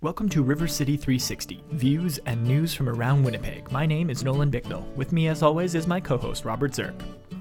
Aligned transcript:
Welcome 0.00 0.28
to 0.28 0.44
River 0.44 0.68
City 0.68 0.96
360, 0.96 1.60
views 1.72 2.18
and 2.18 2.44
news 2.44 2.72
from 2.72 2.88
around 2.88 3.24
Winnipeg. 3.24 3.72
My 3.72 3.84
name 3.84 4.10
is 4.10 4.22
Nolan 4.22 4.48
Bicknell. 4.48 4.86
With 4.94 5.10
me, 5.10 5.26
as 5.26 5.42
always, 5.42 5.74
is 5.74 5.88
my 5.88 5.98
co 5.98 6.16
host, 6.16 6.44
Robert 6.44 6.70
Zirk. 6.70 6.94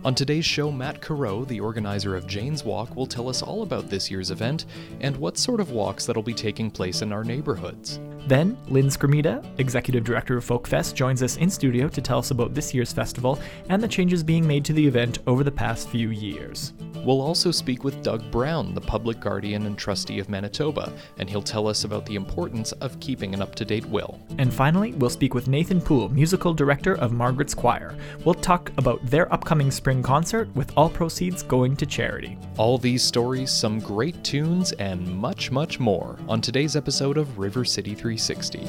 On 0.04 0.16
today's 0.16 0.44
show, 0.44 0.72
Matt 0.72 1.00
Carreau, 1.00 1.48
the 1.48 1.60
organizer 1.60 2.16
of 2.16 2.26
Jane's 2.26 2.64
Walk, 2.64 2.96
will 2.96 3.06
tell 3.06 3.30
us 3.30 3.44
all 3.44 3.62
about 3.62 3.92
this 3.92 4.10
year's 4.10 4.32
event 4.32 4.66
and 5.02 5.16
what 5.18 5.38
sort 5.38 5.60
of 5.60 5.70
walks 5.70 6.08
that'll 6.08 6.24
be 6.24 6.34
taking 6.34 6.72
place 6.72 7.04
in 7.04 7.14
our 7.14 7.24
neighborhoods. 7.24 8.00
Then, 8.26 8.58
Lynne 8.68 8.88
Skromeda, 8.88 9.46
Executive 9.60 10.04
Director 10.04 10.38
of 10.38 10.46
Folkfest, 10.46 10.94
joins 10.96 11.24
us 11.24 11.38
in 11.38 11.50
studio 11.50 11.88
to 11.88 12.02
tell 12.02 12.20
us 12.20 12.32
about 12.32 12.54
this 12.54 12.74
year's 12.74 12.92
festival 12.92 13.40
and 13.70 13.82
the 13.82 13.88
changes 13.88 14.24
being 14.24 14.46
made 14.46 14.66
to 14.66 14.74
the 14.74 14.86
event 14.86 15.20
over 15.28 15.44
the 15.44 15.52
past 15.52 15.90
few 15.90 16.10
years. 16.10 16.74
We'll 17.06 17.22
also 17.22 17.52
speak 17.52 17.86
with 17.86 18.04
Doug 18.04 18.30
Brown, 18.32 18.74
the 18.74 18.82
public 18.82 19.22
guardian 19.22 19.66
and 19.66 19.78
trustee 19.78 20.20
of 20.20 20.28
Manitoba, 20.28 20.92
and 21.20 21.30
he'll 21.30 21.42
tell 21.42 21.68
us 21.68 21.86
about 21.86 22.06
the 22.06 22.16
importance 22.16 22.74
of 22.74 23.00
keeping 23.00 23.34
an 23.34 23.42
up 23.42 23.56
to 23.56 23.64
date 23.64 23.86
will. 23.86 24.20
And 24.40 24.54
finally, 24.54 24.92
we'll 24.94 25.10
speak 25.10 25.34
with 25.34 25.48
Nathan 25.48 25.80
Poole, 25.80 26.10
Musical 26.10 26.54
Director 26.54 26.96
of 26.96 27.14
Margaret's 27.14 27.54
Choir. 27.54 27.96
We'll 28.26 28.34
talk 28.34 28.72
about 28.78 29.06
their 29.06 29.32
upcoming 29.34 29.72
spring 29.72 30.04
concert, 30.04 30.54
with 30.54 30.74
all 30.76 30.90
proceeds 30.90 31.44
going 31.44 31.78
to 31.78 31.86
charity. 31.86 32.38
All 32.58 32.78
these 32.78 33.04
stories, 33.04 33.52
some 33.52 33.80
great 33.80 34.22
tunes, 34.24 34.74
and 34.74 35.08
much, 35.08 35.50
much 35.50 35.80
more 35.80 36.18
on 36.28 36.42
today's 36.42 36.76
episode 36.76 37.18
of 37.18 37.38
River 37.38 37.64
City 37.64 37.96
360. 38.08 38.60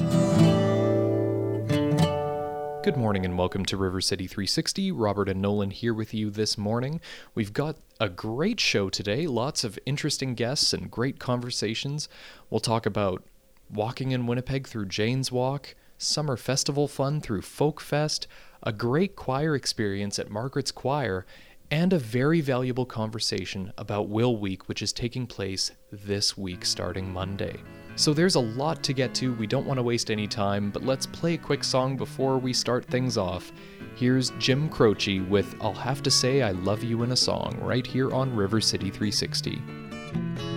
Good 2.83 2.97
morning 2.97 3.23
and 3.23 3.37
welcome 3.37 3.63
to 3.67 3.77
River 3.77 4.01
City 4.01 4.27
360. 4.27 4.91
Robert 4.91 5.29
and 5.29 5.41
Nolan 5.41 5.71
here 5.71 5.93
with 5.93 6.13
you 6.13 6.29
this 6.29 6.57
morning. 6.57 6.99
We've 7.35 7.53
got 7.53 7.77
a 8.01 8.09
great 8.09 8.59
show 8.59 8.89
today, 8.89 9.27
lots 9.27 9.63
of 9.63 9.79
interesting 9.85 10.35
guests 10.35 10.73
and 10.73 10.91
great 10.91 11.19
conversations. 11.19 12.09
We'll 12.49 12.59
talk 12.59 12.85
about 12.85 13.23
walking 13.69 14.11
in 14.11 14.27
Winnipeg 14.27 14.67
through 14.67 14.87
Jane's 14.87 15.31
Walk, 15.31 15.73
summer 15.97 16.35
festival 16.35 16.89
fun 16.89 17.21
through 17.21 17.43
Folk 17.43 17.79
Fest, 17.79 18.27
a 18.61 18.73
great 18.73 19.15
choir 19.15 19.55
experience 19.55 20.19
at 20.19 20.29
Margaret's 20.29 20.73
Choir, 20.73 21.25
and 21.71 21.93
a 21.93 21.99
very 21.99 22.41
valuable 22.41 22.85
conversation 22.85 23.71
about 23.77 24.09
Will 24.09 24.35
Week, 24.35 24.67
which 24.67 24.81
is 24.81 24.91
taking 24.91 25.25
place 25.25 25.71
this 25.93 26.37
week 26.37 26.65
starting 26.65 27.13
Monday. 27.13 27.55
So 27.99 28.13
there's 28.13 28.35
a 28.35 28.39
lot 28.39 28.81
to 28.83 28.93
get 28.93 29.13
to, 29.15 29.33
we 29.33 29.45
don't 29.45 29.65
want 29.65 29.77
to 29.77 29.83
waste 29.83 30.09
any 30.09 30.25
time, 30.25 30.69
but 30.69 30.85
let's 30.85 31.05
play 31.05 31.33
a 31.33 31.37
quick 31.37 31.65
song 31.65 31.97
before 31.97 32.37
we 32.37 32.53
start 32.53 32.85
things 32.85 33.17
off. 33.17 33.51
Here's 33.95 34.29
Jim 34.39 34.69
Croce 34.69 35.19
with 35.19 35.53
I'll 35.59 35.73
Have 35.73 36.01
to 36.03 36.09
Say 36.09 36.41
I 36.41 36.51
Love 36.51 36.81
You 36.81 37.03
in 37.03 37.11
a 37.11 37.17
Song, 37.17 37.59
right 37.59 37.85
here 37.85 38.13
on 38.13 38.33
River 38.33 38.61
City 38.61 38.89
360. 38.89 39.61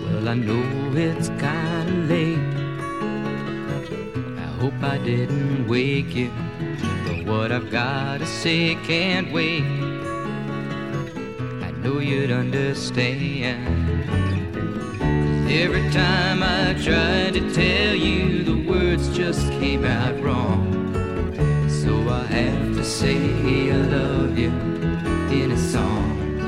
Well, 0.04 0.28
I 0.28 0.34
know 0.34 0.62
it's 0.96 1.30
kinda 1.30 2.06
late. 2.06 2.38
I 4.38 4.46
hope 4.60 4.80
I 4.80 4.98
didn't 4.98 5.66
wake 5.66 6.14
you. 6.14 6.30
But 7.08 7.26
what 7.26 7.50
I've 7.50 7.72
gotta 7.72 8.24
say 8.24 8.76
can't 8.84 9.32
wait. 9.32 9.64
I 11.60 11.72
know 11.82 11.98
you'd 11.98 12.30
understand. 12.30 13.91
Every 15.54 15.90
time 15.90 16.42
I 16.42 16.72
tried 16.82 17.34
to 17.34 17.52
tell 17.52 17.94
you, 17.94 18.42
the 18.42 18.56
words 18.66 19.14
just 19.14 19.50
came 19.60 19.84
out 19.84 20.18
wrong. 20.22 20.64
So 21.68 22.08
I 22.08 22.24
have 22.24 22.74
to 22.74 22.82
say 22.82 23.70
I 23.70 23.76
love 23.76 24.38
you 24.38 24.48
in 24.48 25.52
a 25.52 25.58
song. 25.58 26.40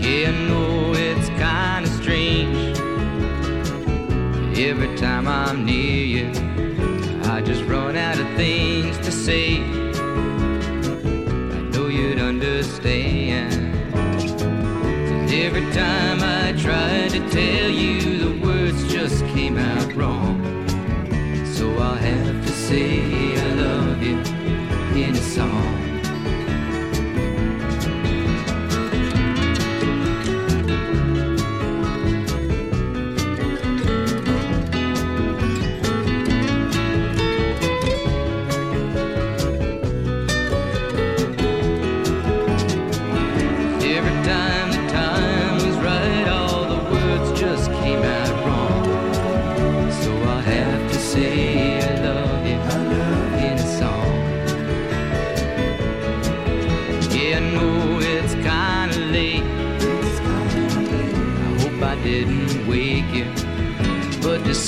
Yeah, 0.00 0.30
I 0.30 0.48
know 0.48 0.92
it's 0.94 1.28
kinda 1.28 1.88
strange. 2.02 2.76
Every 4.58 4.96
time 4.96 5.28
I'm 5.28 5.64
near 5.64 6.04
you, 6.16 6.32
I 7.30 7.40
just 7.40 7.62
run 7.66 7.94
out 7.94 8.18
of 8.18 8.26
things 8.34 8.98
to 9.06 9.12
say. 9.12 9.60
I 11.56 11.60
know 11.70 11.86
you'd 11.86 12.18
understand. 12.18 13.60
Every 15.32 15.72
time 15.72 16.21
tell 17.32 17.70
you, 17.70 18.18
the 18.18 18.46
words 18.46 18.92
just 18.92 19.24
came 19.28 19.56
out 19.56 19.94
wrong. 19.94 20.36
So 21.46 21.70
I'll 21.78 21.94
have 21.94 22.44
to 22.44 22.52
say 22.52 23.01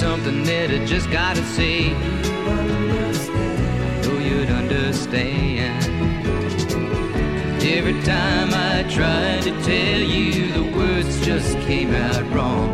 something 0.04 0.44
that 0.44 0.70
I 0.70 0.84
just 0.84 1.10
gotta 1.10 1.42
say. 1.56 1.94
Know 4.03 4.19
you'd 4.28 4.50
understand. 4.50 5.82
Every 7.62 7.98
time 8.03 8.50
I 8.53 8.82
tried 8.97 9.44
to 9.44 9.53
tell 9.62 10.00
you, 10.14 10.53
the 10.59 10.66
words 10.76 11.25
just 11.25 11.59
came 11.60 11.94
out 11.94 12.22
wrong. 12.34 12.69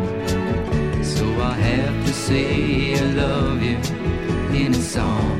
So 1.04 1.24
I 1.40 1.54
have 1.68 2.04
to 2.04 2.12
say 2.12 2.98
I 2.98 3.04
love 3.22 3.62
you 3.62 3.78
in 4.62 4.74
a 4.74 4.84
song. 4.96 5.39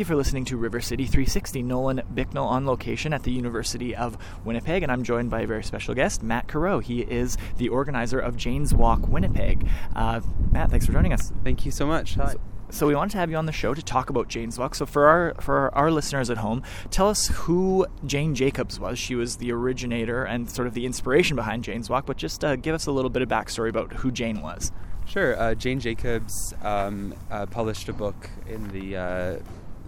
You 0.00 0.06
for 0.06 0.16
listening 0.16 0.46
to 0.46 0.56
River 0.56 0.80
City 0.80 1.04
360. 1.04 1.62
Nolan 1.62 2.00
Bicknell 2.14 2.46
on 2.46 2.64
location 2.64 3.12
at 3.12 3.22
the 3.22 3.30
University 3.30 3.94
of 3.94 4.16
Winnipeg, 4.46 4.82
and 4.82 4.90
I'm 4.90 5.02
joined 5.02 5.28
by 5.28 5.42
a 5.42 5.46
very 5.46 5.62
special 5.62 5.94
guest, 5.94 6.22
Matt 6.22 6.46
Carreau. 6.48 6.82
He 6.82 7.02
is 7.02 7.36
the 7.58 7.68
organizer 7.68 8.18
of 8.18 8.34
Jane's 8.34 8.72
Walk 8.72 9.06
Winnipeg. 9.08 9.68
Uh, 9.94 10.22
Matt, 10.52 10.70
thanks 10.70 10.86
for 10.86 10.92
joining 10.92 11.12
us. 11.12 11.34
Thank 11.44 11.66
you 11.66 11.70
so 11.70 11.86
much. 11.86 12.14
Hi. 12.14 12.36
So 12.70 12.86
we 12.86 12.94
wanted 12.94 13.10
to 13.10 13.18
have 13.18 13.30
you 13.30 13.36
on 13.36 13.44
the 13.44 13.52
show 13.52 13.74
to 13.74 13.82
talk 13.82 14.08
about 14.08 14.28
Jane's 14.28 14.58
Walk. 14.58 14.74
So 14.74 14.86
for 14.86 15.06
our 15.06 15.34
for 15.38 15.74
our 15.74 15.90
listeners 15.90 16.30
at 16.30 16.38
home, 16.38 16.62
tell 16.90 17.10
us 17.10 17.26
who 17.26 17.86
Jane 18.06 18.34
Jacobs 18.34 18.80
was. 18.80 18.98
She 18.98 19.14
was 19.14 19.36
the 19.36 19.52
originator 19.52 20.24
and 20.24 20.50
sort 20.50 20.66
of 20.66 20.72
the 20.72 20.86
inspiration 20.86 21.36
behind 21.36 21.62
Jane's 21.62 21.90
Walk. 21.90 22.06
But 22.06 22.16
just 22.16 22.42
uh, 22.42 22.56
give 22.56 22.74
us 22.74 22.86
a 22.86 22.92
little 22.92 23.10
bit 23.10 23.20
of 23.20 23.28
backstory 23.28 23.68
about 23.68 23.92
who 23.92 24.10
Jane 24.10 24.40
was. 24.40 24.72
Sure. 25.04 25.38
Uh, 25.38 25.54
Jane 25.54 25.78
Jacobs 25.78 26.54
um, 26.62 27.12
uh, 27.30 27.44
published 27.44 27.90
a 27.90 27.92
book 27.92 28.30
in 28.48 28.66
the 28.68 28.96
uh, 28.96 29.38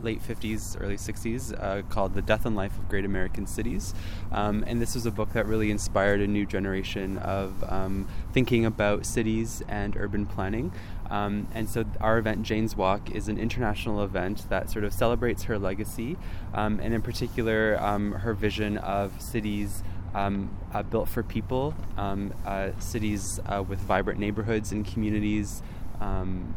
late 0.02 0.22
50s, 0.22 0.76
early 0.80 0.96
60s 0.96 1.52
uh, 1.62 1.82
called 1.88 2.14
The 2.14 2.22
Death 2.22 2.46
and 2.46 2.56
Life 2.56 2.76
of 2.78 2.88
Great 2.88 3.04
American 3.04 3.46
Cities. 3.46 3.94
Um, 4.30 4.64
and 4.66 4.80
this 4.80 4.94
was 4.94 5.06
a 5.06 5.10
book 5.10 5.32
that 5.32 5.46
really 5.46 5.70
inspired 5.70 6.20
a 6.20 6.26
new 6.26 6.46
generation 6.46 7.18
of 7.18 7.64
um, 7.70 8.08
thinking 8.32 8.64
about 8.66 9.06
cities 9.06 9.62
and 9.68 9.96
urban 9.96 10.26
planning. 10.26 10.72
Um, 11.10 11.46
and 11.54 11.68
so 11.68 11.84
our 12.00 12.18
event, 12.18 12.42
Jane's 12.42 12.74
Walk, 12.74 13.10
is 13.10 13.28
an 13.28 13.38
international 13.38 14.02
event 14.02 14.48
that 14.48 14.70
sort 14.70 14.84
of 14.84 14.92
celebrates 14.94 15.42
her 15.44 15.58
legacy, 15.58 16.16
um, 16.54 16.80
and 16.80 16.94
in 16.94 17.02
particular, 17.02 17.78
um, 17.80 18.12
her 18.12 18.32
vision 18.32 18.78
of 18.78 19.20
cities 19.20 19.82
um, 20.14 20.56
uh, 20.72 20.82
built 20.82 21.08
for 21.08 21.22
people, 21.22 21.74
um, 21.96 22.32
uh, 22.46 22.70
cities 22.78 23.40
uh, 23.46 23.62
with 23.62 23.78
vibrant 23.80 24.18
neighborhoods 24.20 24.72
and 24.72 24.86
communities, 24.86 25.62
um, 26.00 26.54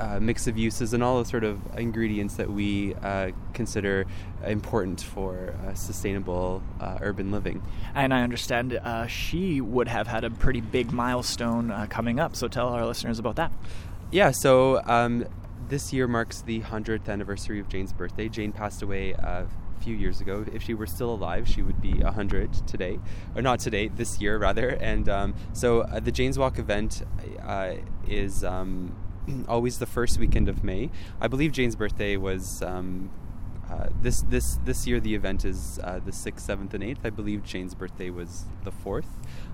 uh, 0.00 0.18
mix 0.20 0.46
of 0.46 0.56
uses, 0.56 0.92
and 0.94 1.02
all 1.02 1.18
the 1.18 1.28
sort 1.28 1.44
of 1.44 1.60
ingredients 1.76 2.36
that 2.36 2.50
we 2.50 2.94
uh, 3.02 3.30
consider 3.52 4.06
important 4.44 5.00
for 5.00 5.54
uh, 5.66 5.74
sustainable 5.74 6.62
uh, 6.80 6.98
urban 7.00 7.30
living. 7.30 7.62
And 7.94 8.14
I 8.14 8.22
understand 8.22 8.74
uh, 8.74 9.06
she 9.06 9.60
would 9.60 9.88
have 9.88 10.06
had 10.06 10.24
a 10.24 10.30
pretty 10.30 10.60
big 10.60 10.92
milestone 10.92 11.70
uh, 11.70 11.86
coming 11.88 12.18
up. 12.18 12.34
So 12.36 12.48
tell 12.48 12.68
our 12.68 12.86
listeners 12.86 13.18
about 13.18 13.36
that. 13.36 13.52
Yeah, 14.10 14.30
so 14.32 14.82
um, 14.86 15.26
this 15.68 15.92
year 15.92 16.08
marks 16.08 16.42
the 16.42 16.60
100th 16.62 17.08
anniversary 17.08 17.60
of 17.60 17.68
Jane's 17.68 17.92
birthday. 17.92 18.28
Jane 18.28 18.52
passed 18.52 18.82
away 18.82 19.14
uh, 19.14 19.44
few 19.80 19.96
years 19.96 20.20
ago. 20.20 20.44
If 20.52 20.62
she 20.62 20.74
were 20.74 20.86
still 20.86 21.12
alive, 21.12 21.48
she 21.48 21.62
would 21.62 21.80
be 21.80 21.94
100 21.94 22.66
today, 22.66 22.98
or 23.34 23.42
not 23.42 23.60
today, 23.60 23.88
this 23.88 24.20
year 24.20 24.38
rather. 24.38 24.68
And 24.68 25.08
um, 25.08 25.34
so 25.52 25.80
uh, 25.80 26.00
the 26.00 26.12
Jane's 26.12 26.38
Walk 26.38 26.58
event 26.58 27.02
uh, 27.42 27.74
is 28.06 28.44
um, 28.44 28.94
always 29.48 29.78
the 29.78 29.86
first 29.86 30.18
weekend 30.18 30.48
of 30.48 30.64
May. 30.64 30.90
I 31.20 31.28
believe 31.28 31.52
Jane's 31.52 31.76
birthday 31.76 32.16
was. 32.16 32.62
Um, 32.62 33.10
uh, 33.70 33.88
this 34.02 34.22
this 34.22 34.58
this 34.64 34.84
year 34.84 34.98
the 34.98 35.14
event 35.14 35.44
is 35.44 35.78
uh, 35.84 36.00
the 36.04 36.10
sixth, 36.10 36.44
seventh, 36.44 36.74
and 36.74 36.82
eighth. 36.82 37.02
I 37.04 37.10
believe 37.10 37.44
Jane's 37.44 37.72
birthday 37.72 38.10
was 38.10 38.46
the 38.64 38.72
fourth. 38.72 39.06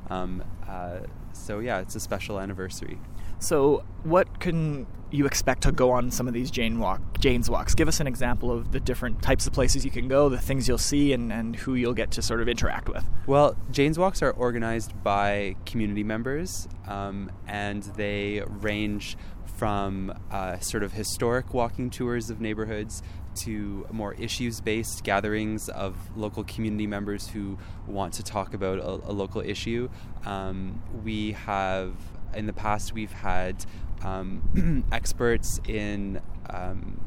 Um, 0.08 0.42
uh, 0.66 1.00
so 1.34 1.58
yeah, 1.58 1.80
it's 1.80 1.94
a 1.96 2.00
special 2.00 2.40
anniversary. 2.40 2.98
So, 3.38 3.84
what 4.02 4.40
can 4.40 4.86
you 5.10 5.26
expect 5.26 5.62
to 5.62 5.72
go 5.72 5.90
on 5.90 6.10
some 6.10 6.26
of 6.26 6.32
these 6.32 6.50
Jane 6.50 6.78
walk, 6.78 7.00
Jane's 7.20 7.50
walks? 7.50 7.74
Give 7.74 7.86
us 7.86 8.00
an 8.00 8.06
example 8.06 8.50
of 8.50 8.72
the 8.72 8.80
different 8.80 9.20
types 9.20 9.46
of 9.46 9.52
places 9.52 9.84
you 9.84 9.90
can 9.90 10.08
go, 10.08 10.28
the 10.30 10.38
things 10.38 10.66
you'll 10.66 10.78
see, 10.78 11.12
and, 11.12 11.30
and 11.30 11.54
who 11.54 11.74
you'll 11.74 11.94
get 11.94 12.10
to 12.12 12.22
sort 12.22 12.40
of 12.40 12.48
interact 12.48 12.88
with. 12.88 13.04
Well, 13.26 13.54
Jane's 13.70 13.98
walks 13.98 14.22
are 14.22 14.30
organized 14.30 15.02
by 15.02 15.56
community 15.66 16.02
members, 16.02 16.66
um, 16.88 17.30
and 17.46 17.82
they 17.82 18.42
range 18.48 19.18
from 19.56 20.12
uh, 20.30 20.58
sort 20.58 20.82
of 20.82 20.92
historic 20.92 21.54
walking 21.54 21.90
tours 21.90 22.30
of 22.30 22.40
neighborhoods 22.40 23.02
to 23.34 23.86
more 23.90 24.14
issues 24.14 24.60
based 24.60 25.04
gatherings 25.04 25.68
of 25.68 25.96
local 26.16 26.44
community 26.44 26.86
members 26.86 27.28
who 27.28 27.58
want 27.86 28.14
to 28.14 28.22
talk 28.22 28.54
about 28.54 28.78
a, 28.78 29.10
a 29.10 29.12
local 29.12 29.40
issue. 29.40 29.88
Um, 30.24 30.82
we 31.04 31.32
have, 31.32 31.94
in 32.34 32.46
the 32.46 32.52
past, 32.52 32.92
we've 32.92 33.12
had 33.12 33.64
um, 34.02 34.84
experts 34.92 35.60
in 35.66 36.20
um, 36.50 37.00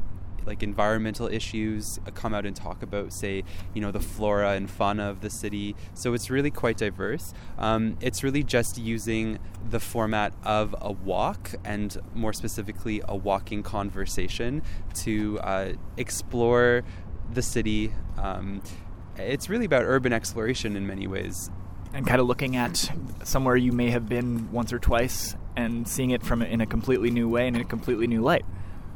like 0.46 0.62
environmental 0.62 1.26
issues 1.28 1.98
uh, 2.06 2.10
come 2.10 2.34
out 2.34 2.46
and 2.46 2.56
talk 2.56 2.82
about 2.82 3.12
say 3.12 3.44
you 3.74 3.80
know 3.80 3.90
the 3.90 4.00
flora 4.00 4.52
and 4.52 4.70
fauna 4.70 5.10
of 5.10 5.20
the 5.20 5.30
city. 5.30 5.76
So 5.94 6.14
it's 6.14 6.30
really 6.30 6.50
quite 6.50 6.76
diverse. 6.76 7.32
Um, 7.58 7.96
it's 8.00 8.22
really 8.22 8.42
just 8.42 8.78
using 8.78 9.38
the 9.68 9.80
format 9.80 10.32
of 10.44 10.74
a 10.80 10.92
walk 10.92 11.52
and 11.64 11.96
more 12.14 12.32
specifically 12.32 13.02
a 13.06 13.16
walking 13.16 13.62
conversation 13.62 14.62
to 14.94 15.38
uh, 15.40 15.72
explore 15.96 16.82
the 17.32 17.42
city. 17.42 17.92
Um, 18.18 18.62
it's 19.16 19.48
really 19.48 19.66
about 19.66 19.82
urban 19.84 20.12
exploration 20.12 20.76
in 20.76 20.86
many 20.86 21.06
ways. 21.06 21.50
And 21.92 22.06
kind 22.06 22.20
of 22.20 22.26
looking 22.26 22.56
at 22.56 22.90
somewhere 23.24 23.56
you 23.56 23.72
may 23.72 23.90
have 23.90 24.08
been 24.08 24.52
once 24.52 24.72
or 24.72 24.78
twice 24.78 25.34
and 25.56 25.86
seeing 25.86 26.10
it 26.10 26.22
from 26.22 26.42
in 26.42 26.60
a 26.60 26.66
completely 26.66 27.10
new 27.10 27.28
way 27.28 27.46
and 27.48 27.56
in 27.56 27.62
a 27.62 27.64
completely 27.64 28.06
new 28.06 28.22
light. 28.22 28.44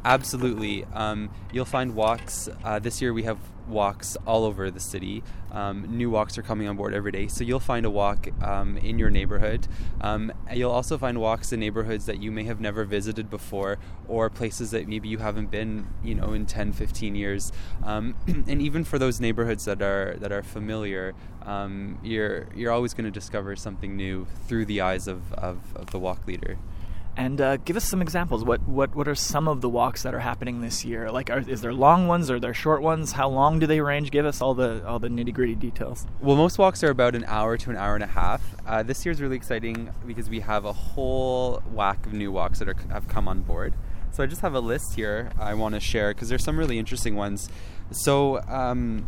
Absolutely. 0.04 0.84
Um, 0.92 1.30
you'll 1.50 1.64
find 1.64 1.94
walks. 1.94 2.48
Uh, 2.62 2.78
this 2.78 3.00
year 3.00 3.14
we 3.14 3.22
have 3.22 3.38
walks 3.66 4.18
all 4.26 4.44
over 4.44 4.70
the 4.70 4.80
city. 4.80 5.22
Um, 5.50 5.96
new 5.96 6.10
walks 6.10 6.36
are 6.36 6.42
coming 6.42 6.68
on 6.68 6.76
board 6.76 6.92
every 6.92 7.10
day. 7.10 7.26
So 7.26 7.42
you'll 7.42 7.58
find 7.58 7.86
a 7.86 7.90
walk 7.90 8.28
um, 8.42 8.76
in 8.76 8.98
your 8.98 9.08
neighborhood. 9.08 9.66
Um, 10.02 10.30
you'll 10.52 10.70
also 10.72 10.98
find 10.98 11.18
walks 11.22 11.54
in 11.54 11.60
neighborhoods 11.60 12.04
that 12.04 12.22
you 12.22 12.30
may 12.30 12.44
have 12.44 12.60
never 12.60 12.84
visited 12.84 13.30
before 13.30 13.78
or 14.06 14.28
places 14.28 14.72
that 14.72 14.86
maybe 14.88 15.08
you 15.08 15.18
haven't 15.18 15.50
been, 15.50 15.86
you 16.02 16.14
know, 16.14 16.34
in 16.34 16.44
10, 16.44 16.74
15 16.74 17.14
years. 17.14 17.50
Um, 17.82 18.14
and 18.26 18.60
even 18.60 18.84
for 18.84 18.98
those 18.98 19.20
neighborhoods 19.20 19.64
that 19.64 19.80
are 19.80 20.16
that 20.18 20.32
are 20.32 20.42
familiar, 20.42 21.14
um, 21.46 21.98
you're 22.02 22.48
you're 22.54 22.72
always 22.72 22.92
going 22.92 23.06
to 23.06 23.10
discover 23.10 23.56
something 23.56 23.96
new 23.96 24.26
through 24.46 24.66
the 24.66 24.82
eyes 24.82 25.08
of, 25.08 25.32
of, 25.32 25.74
of 25.74 25.92
the 25.92 25.98
walk 25.98 26.26
leader. 26.26 26.58
And 27.16 27.40
uh, 27.40 27.58
give 27.58 27.76
us 27.76 27.84
some 27.84 28.02
examples. 28.02 28.44
What, 28.44 28.62
what 28.62 28.94
what 28.96 29.06
are 29.06 29.14
some 29.14 29.46
of 29.46 29.60
the 29.60 29.68
walks 29.68 30.02
that 30.02 30.14
are 30.14 30.20
happening 30.20 30.60
this 30.60 30.84
year? 30.84 31.10
Like, 31.12 31.30
are, 31.30 31.38
is 31.38 31.60
there 31.60 31.72
long 31.72 32.08
ones? 32.08 32.28
Are 32.28 32.40
there 32.40 32.54
short 32.54 32.82
ones? 32.82 33.12
How 33.12 33.28
long 33.28 33.60
do 33.60 33.66
they 33.66 33.80
range? 33.80 34.10
Give 34.10 34.26
us 34.26 34.40
all 34.40 34.54
the 34.54 34.84
all 34.86 34.98
the 34.98 35.08
nitty 35.08 35.32
gritty 35.32 35.54
details. 35.54 36.06
Well, 36.20 36.36
most 36.36 36.58
walks 36.58 36.82
are 36.82 36.90
about 36.90 37.14
an 37.14 37.24
hour 37.28 37.56
to 37.56 37.70
an 37.70 37.76
hour 37.76 37.94
and 37.94 38.02
a 38.02 38.08
half. 38.08 38.42
Uh, 38.66 38.82
this 38.82 39.06
year's 39.06 39.20
really 39.20 39.36
exciting 39.36 39.90
because 40.06 40.28
we 40.28 40.40
have 40.40 40.64
a 40.64 40.72
whole 40.72 41.62
whack 41.72 42.04
of 42.04 42.12
new 42.12 42.32
walks 42.32 42.58
that 42.58 42.68
are, 42.68 42.76
have 42.90 43.06
come 43.06 43.28
on 43.28 43.42
board. 43.42 43.74
So 44.10 44.22
I 44.22 44.26
just 44.26 44.42
have 44.42 44.54
a 44.54 44.60
list 44.60 44.94
here 44.94 45.30
I 45.40 45.54
want 45.54 45.74
to 45.74 45.80
share 45.80 46.14
because 46.14 46.28
there's 46.28 46.44
some 46.44 46.56
really 46.56 46.78
interesting 46.78 47.16
ones. 47.16 47.48
So 47.90 48.40
um, 48.48 49.06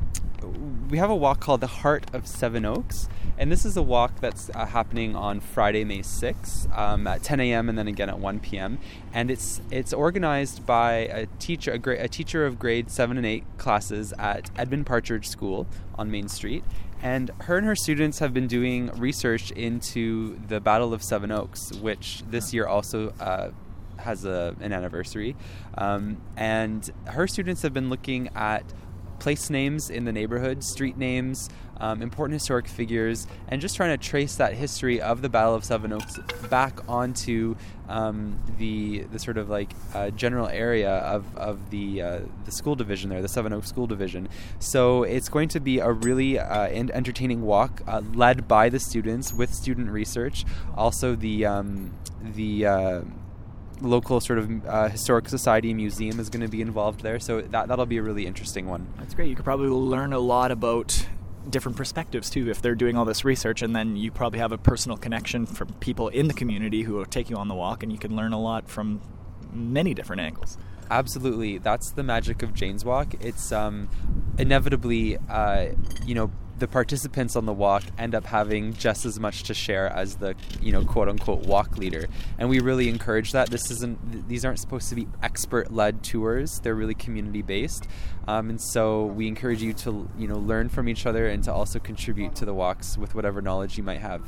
we 0.91 0.99
have 0.99 1.11
a 1.11 1.15
walk 1.15 1.41
called 1.41 1.61
the 1.61 1.67
Heart 1.67 2.15
of 2.15 2.27
Seven 2.27 2.65
Oaks, 2.65 3.09
and 3.39 3.51
this 3.51 3.65
is 3.65 3.77
a 3.77 3.83
walk 3.83 4.21
that's 4.21 4.51
uh, 4.55 4.67
happening 4.67 5.17
on 5.17 5.41
Friday, 5.41 5.85
May 5.85 6.01
6th 6.01 6.77
um, 6.77 7.07
at 7.07 7.23
10 7.23 7.41
a.m. 7.41 7.69
and 7.69 7.77
then 7.77 7.89
again 7.89 8.09
at 8.09 8.19
1 8.19 8.41
p.m. 8.41 8.79
And 9.13 9.31
it's 9.31 9.61
it's 9.71 9.93
organized 9.93 10.67
by 10.67 10.93
a 10.93 11.27
teacher, 11.39 11.73
a, 11.73 11.79
gra- 11.79 12.03
a 12.03 12.09
teacher 12.09 12.47
of 12.47 12.59
grade 12.59 12.91
seven 12.91 13.17
and 13.17 13.27
eight 13.27 13.45
classes 13.59 14.13
at 14.19 14.51
Edmund 14.57 14.87
Partridge 14.87 15.27
School 15.27 15.67
on 15.97 16.11
Main 16.11 16.29
Street. 16.29 16.65
And 17.03 17.31
her 17.43 17.59
and 17.59 17.67
her 17.67 17.77
students 17.77 18.21
have 18.21 18.33
been 18.33 18.47
doing 18.47 18.87
research 18.97 19.51
into 19.51 20.39
the 20.49 20.61
Battle 20.61 20.95
of 20.95 21.03
Seven 21.03 21.31
Oaks, 21.31 21.73
which 21.75 22.23
this 22.29 22.55
year 22.55 22.67
also 22.67 23.11
uh, 23.21 23.51
has 23.99 24.25
a, 24.25 24.55
an 24.61 24.73
anniversary. 24.73 25.37
Um, 25.77 26.19
and 26.37 26.89
her 27.07 27.27
students 27.27 27.63
have 27.63 27.73
been 27.73 27.91
looking 27.91 28.29
at 28.35 28.65
place 29.19 29.51
names 29.51 29.91
in 29.91 30.05
the 30.05 30.13
neighborhood, 30.13 30.63
street 30.63 30.97
names, 30.97 31.49
um, 31.79 32.03
important 32.03 32.35
historic 32.35 32.67
figures, 32.67 33.27
and 33.49 33.61
just 33.61 33.77
trying 33.77 33.97
to 33.97 34.03
trace 34.03 34.37
that 34.37 34.55
history 34.55 35.01
of 35.01 35.23
the 35.23 35.29
Battle 35.29 35.55
of 35.55 35.65
Seven 35.65 35.93
Oaks 35.93 36.19
back 36.49 36.89
onto 36.89 37.57
um, 37.89 38.39
the 38.59 39.01
the 39.13 39.19
sort 39.19 39.37
of 39.37 39.49
like 39.49 39.73
uh, 39.95 40.11
general 40.11 40.49
area 40.49 40.91
of, 40.91 41.37
of 41.37 41.71
the 41.71 42.03
uh, 42.03 42.21
the 42.45 42.51
school 42.51 42.75
division 42.75 43.11
there, 43.11 43.23
the 43.23 43.29
Seven 43.29 43.53
Oaks 43.53 43.69
School 43.69 43.87
Division. 43.87 44.29
So 44.59 45.03
it's 45.03 45.29
going 45.29 45.49
to 45.49 45.61
be 45.61 45.79
a 45.79 45.91
really 45.91 46.39
uh, 46.39 46.67
entertaining 46.69 47.43
walk 47.43 47.83
uh, 47.87 48.03
led 48.15 48.49
by 48.49 48.69
the 48.69 48.81
students 48.81 49.33
with 49.33 49.53
student 49.53 49.91
research. 49.91 50.45
Also 50.77 51.15
the 51.15 51.47
um, 51.47 51.93
the 52.35 52.67
uh, 52.67 53.01
local 53.81 54.21
sort 54.21 54.39
of 54.39 54.67
uh, 54.67 54.89
historic 54.89 55.29
society 55.29 55.75
museum 55.75 56.19
is 56.19 56.31
going 56.31 56.41
to 56.41 56.49
be 56.49 56.61
involved 56.61 57.01
there. 57.01 57.21
So 57.21 57.41
that 57.43 57.69
that'll 57.69 57.87
be 57.87 57.99
a 57.99 58.03
really 58.03 58.27
interesting 58.27 58.67
one. 58.67 58.87
That's 58.99 59.15
great. 59.15 59.29
You 59.29 59.37
could 59.37 59.45
probably 59.45 59.69
learn 59.69 60.13
a 60.13 60.19
lot 60.19 60.51
about 60.51 61.07
different 61.51 61.77
perspectives 61.77 62.29
too 62.29 62.51
if 62.51 62.61
they're 62.61 62.75
doing 62.75 62.97
all 62.97 63.05
this 63.05 63.25
research 63.25 63.63
and 63.63 63.75
then 63.75 63.97
you 63.97 64.11
probably 64.11 64.39
have 64.39 64.53
a 64.53 64.59
personal 64.59 64.97
connection 64.97 65.47
from 65.47 65.69
people 65.75 66.09
in 66.09 66.29
the 66.29 66.35
community 66.35 66.83
who 66.83 66.95
will 66.95 67.05
take 67.05 67.31
you 67.31 67.37
on 67.37 67.47
the 67.49 67.55
walk 67.55 67.83
and 67.83 67.93
you 67.93 67.99
can 67.99 68.17
learn 68.17 68.33
a 68.33 68.41
lot 68.41 68.69
from 68.69 69.01
many 69.53 69.95
different 69.95 70.21
angles 70.21 70.59
absolutely 70.91 71.59
that's 71.59 71.91
the 71.91 72.03
magic 72.03 72.43
of 72.43 72.53
jane's 72.53 72.85
walk 72.85 73.15
it's 73.21 73.53
um, 73.53 73.89
inevitably 74.39 75.17
uh, 75.29 75.67
you 76.05 76.17
know 76.17 76.31
the 76.59 76.69
participants 76.69 77.37
on 77.37 77.47
the 77.47 77.53
walk 77.53 77.83
end 77.99 78.15
up 78.15 78.25
having 78.25 78.73
just 78.75 79.05
as 79.05 79.21
much 79.21 79.45
to 79.45 79.55
share 79.55 79.89
as 79.89 80.17
the 80.17 80.35
you 80.61 80.73
know 80.73 80.85
quote 80.85 81.09
unquote 81.09 81.47
walk 81.47 81.77
leader. 81.77 82.07
And 82.39 82.49
we 82.49 82.61
really 82.61 82.89
encourage 82.89 83.33
that. 83.33 83.51
This 83.51 83.71
isn't 83.71 84.29
these 84.29 84.45
aren't 84.45 84.59
supposed 84.59 84.89
to 84.89 84.95
be 84.95 85.07
expert 85.23 85.73
led 85.73 86.03
tours. 86.03 86.61
They're 86.63 86.75
really 86.75 86.95
community 86.95 87.43
based 87.43 87.87
um, 88.29 88.51
and 88.51 88.61
so 88.61 89.07
we 89.07 89.29
encourage 89.29 89.63
you 89.63 89.73
to 89.73 90.09
you 90.19 90.27
know 90.27 90.39
learn 90.39 90.69
from 90.69 90.89
each 90.89 91.07
other 91.07 91.29
and 91.29 91.45
to 91.45 91.53
also 91.53 91.79
contribute 91.79 92.35
to 92.37 92.45
the 92.45 92.55
walks 92.55 92.99
with 92.99 93.15
whatever 93.15 93.41
knowledge 93.41 93.77
you 93.77 93.85
might 93.85 94.01
have 94.01 94.23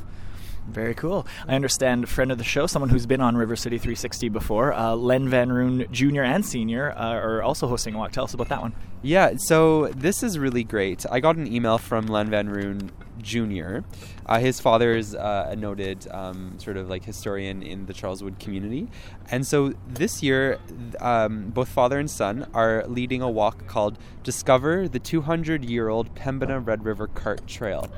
very 0.69 0.93
cool. 0.93 1.27
I 1.47 1.55
understand, 1.55 2.07
friend 2.09 2.31
of 2.31 2.37
the 2.37 2.43
show, 2.43 2.67
someone 2.67 2.89
who's 2.89 3.05
been 3.05 3.21
on 3.21 3.35
River 3.35 3.55
City 3.55 3.77
360 3.77 4.29
before, 4.29 4.73
uh, 4.73 4.95
Len 4.95 5.27
Van 5.29 5.51
Roon 5.51 5.87
Jr. 5.91 6.21
and 6.21 6.45
Senior, 6.45 6.91
uh, 6.91 7.13
are 7.13 7.41
also 7.41 7.67
hosting 7.67 7.95
a 7.95 7.97
walk. 7.97 8.11
Tell 8.11 8.23
us 8.23 8.33
about 8.33 8.49
that 8.49 8.61
one. 8.61 8.73
Yeah, 9.01 9.33
so 9.37 9.87
this 9.87 10.23
is 10.23 10.37
really 10.37 10.63
great. 10.63 11.05
I 11.09 11.19
got 11.19 11.35
an 11.37 11.47
email 11.47 11.77
from 11.77 12.07
Len 12.07 12.29
Van 12.29 12.49
Roon 12.49 12.91
Jr. 13.21 13.79
Uh, 14.25 14.39
his 14.39 14.59
father 14.59 14.95
is 14.95 15.15
uh, 15.15 15.47
a 15.49 15.55
noted 15.55 16.07
um, 16.11 16.57
sort 16.59 16.77
of 16.77 16.89
like 16.89 17.03
historian 17.03 17.63
in 17.63 17.85
the 17.85 17.93
Charleswood 17.93 18.39
community. 18.39 18.87
And 19.31 19.45
so 19.45 19.73
this 19.87 20.21
year, 20.21 20.59
um, 20.99 21.49
both 21.49 21.69
father 21.69 21.99
and 21.99 22.09
son 22.09 22.47
are 22.53 22.85
leading 22.87 23.21
a 23.21 23.29
walk 23.29 23.67
called 23.67 23.97
Discover 24.23 24.89
the 24.89 24.99
200 24.99 25.65
year 25.65 25.89
old 25.89 26.13
Pembina 26.15 26.59
Red 26.65 26.85
River 26.85 27.07
Cart 27.07 27.47
Trail. 27.47 27.89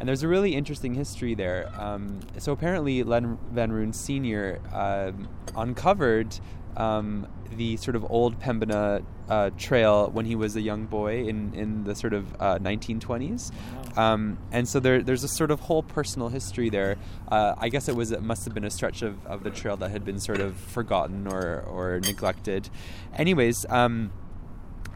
And 0.00 0.08
there's 0.08 0.22
a 0.22 0.28
really 0.28 0.54
interesting 0.54 0.94
history 0.94 1.34
there. 1.34 1.70
Um, 1.78 2.20
so 2.38 2.52
apparently, 2.52 3.02
Len 3.02 3.38
Van 3.52 3.70
Roon 3.70 3.92
Sr. 3.92 4.60
Uh, 4.72 5.12
uncovered 5.54 6.40
um, 6.76 7.26
the 7.56 7.76
sort 7.76 7.96
of 7.96 8.10
old 8.10 8.40
Pembina 8.40 9.04
uh, 9.28 9.50
trail 9.58 10.10
when 10.10 10.24
he 10.24 10.34
was 10.34 10.56
a 10.56 10.60
young 10.60 10.86
boy 10.86 11.26
in, 11.26 11.52
in 11.54 11.84
the 11.84 11.94
sort 11.94 12.14
of 12.14 12.32
uh, 12.40 12.58
1920s. 12.58 13.52
Um, 13.96 14.38
and 14.52 14.68
so 14.68 14.80
there, 14.80 15.02
there's 15.02 15.24
a 15.24 15.28
sort 15.28 15.50
of 15.50 15.60
whole 15.60 15.82
personal 15.82 16.28
history 16.28 16.70
there. 16.70 16.96
Uh, 17.28 17.54
I 17.58 17.68
guess 17.68 17.88
it 17.88 17.94
was 17.94 18.12
it 18.12 18.22
must 18.22 18.44
have 18.44 18.54
been 18.54 18.64
a 18.64 18.70
stretch 18.70 19.02
of, 19.02 19.24
of 19.26 19.42
the 19.42 19.50
trail 19.50 19.76
that 19.78 19.90
had 19.90 20.04
been 20.04 20.18
sort 20.18 20.40
of 20.40 20.56
forgotten 20.56 21.26
or, 21.26 21.60
or 21.62 22.00
neglected. 22.00 22.70
Anyways, 23.14 23.66
um, 23.68 24.12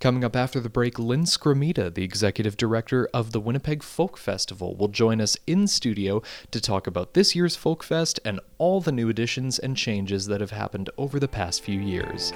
Coming 0.00 0.24
up 0.24 0.34
after 0.34 0.58
the 0.60 0.70
break, 0.70 0.98
Lynne 0.98 1.26
Skromeda, 1.26 1.92
the 1.92 2.02
executive 2.02 2.56
director 2.56 3.06
of 3.12 3.32
the 3.32 3.40
Winnipeg 3.40 3.82
Folk 3.82 4.16
Festival, 4.16 4.74
will 4.74 4.88
join 4.88 5.20
us 5.20 5.36
in 5.46 5.66
studio 5.66 6.22
to 6.52 6.58
talk 6.58 6.86
about 6.86 7.12
this 7.12 7.36
year's 7.36 7.54
Folk 7.54 7.82
Fest 7.82 8.18
and 8.24 8.40
all 8.56 8.80
the 8.80 8.92
new 8.92 9.10
additions 9.10 9.58
and 9.58 9.76
changes 9.76 10.24
that 10.28 10.40
have 10.40 10.52
happened 10.52 10.88
over 10.96 11.20
the 11.20 11.28
past 11.28 11.62
few 11.62 11.78
years. 11.78 12.32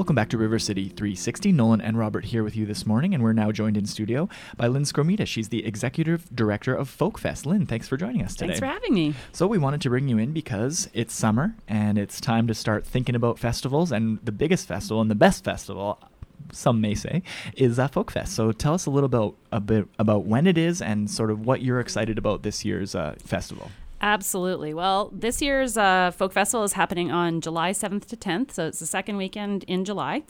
Welcome 0.04 0.16
back 0.16 0.28
to 0.28 0.36
River 0.36 0.58
City 0.58 0.90
360. 0.90 1.50
Nolan 1.52 1.80
and 1.80 1.98
Robert 1.98 2.26
here 2.26 2.44
with 2.44 2.54
you 2.54 2.66
this 2.66 2.84
morning, 2.84 3.14
and 3.14 3.22
we're 3.22 3.32
now 3.32 3.50
joined 3.50 3.78
in 3.78 3.86
studio 3.86 4.28
by 4.54 4.66
Lynne 4.66 4.82
Skromeda. 4.82 5.26
She's 5.26 5.48
the 5.48 5.64
executive 5.64 6.28
director 6.36 6.74
of 6.74 6.94
Folkfest. 6.94 7.46
Lynne, 7.46 7.64
thanks 7.64 7.88
for 7.88 7.96
joining 7.96 8.20
us 8.20 8.34
today. 8.34 8.48
Thanks 8.48 8.60
for 8.60 8.66
having 8.66 8.92
me. 8.92 9.14
So 9.32 9.46
we 9.46 9.56
wanted 9.56 9.80
to 9.80 9.88
bring 9.88 10.06
you 10.08 10.18
in 10.18 10.32
because 10.32 10.90
it's 10.92 11.14
summer 11.14 11.56
and 11.66 11.96
it's 11.96 12.20
time 12.20 12.46
to 12.48 12.54
start 12.54 12.84
thinking 12.84 13.14
about 13.14 13.38
festivals, 13.38 13.90
and 13.90 14.18
the 14.22 14.30
biggest 14.30 14.68
festival 14.68 15.00
and 15.00 15.10
the 15.10 15.14
best 15.14 15.42
festival. 15.42 15.98
Some 16.52 16.82
may 16.82 16.94
say 16.94 17.22
is 17.56 17.78
uh, 17.78 17.88
Folkfest. 17.88 18.28
So 18.28 18.52
tell 18.52 18.74
us 18.74 18.84
a 18.84 18.90
little 18.90 19.06
about 19.06 19.36
a 19.52 19.60
bit 19.60 19.88
about 19.98 20.26
when 20.26 20.46
it 20.46 20.58
is 20.58 20.82
and 20.82 21.10
sort 21.10 21.30
of 21.30 21.46
what 21.46 21.62
you're 21.62 21.80
excited 21.80 22.18
about 22.18 22.42
this 22.42 22.62
year's 22.62 22.94
uh, 22.94 23.14
festival. 23.24 23.70
Absolutely. 24.04 24.74
Well, 24.74 25.10
this 25.14 25.40
year's 25.40 25.78
uh, 25.78 26.10
Folk 26.10 26.30
Festival 26.34 26.62
is 26.62 26.74
happening 26.74 27.10
on 27.10 27.40
July 27.40 27.70
7th 27.70 28.04
to 28.08 28.16
10th, 28.18 28.50
so 28.50 28.66
it's 28.66 28.78
the 28.78 28.84
second 28.84 29.16
weekend 29.16 29.64
in 29.64 29.86
July, 29.86 30.24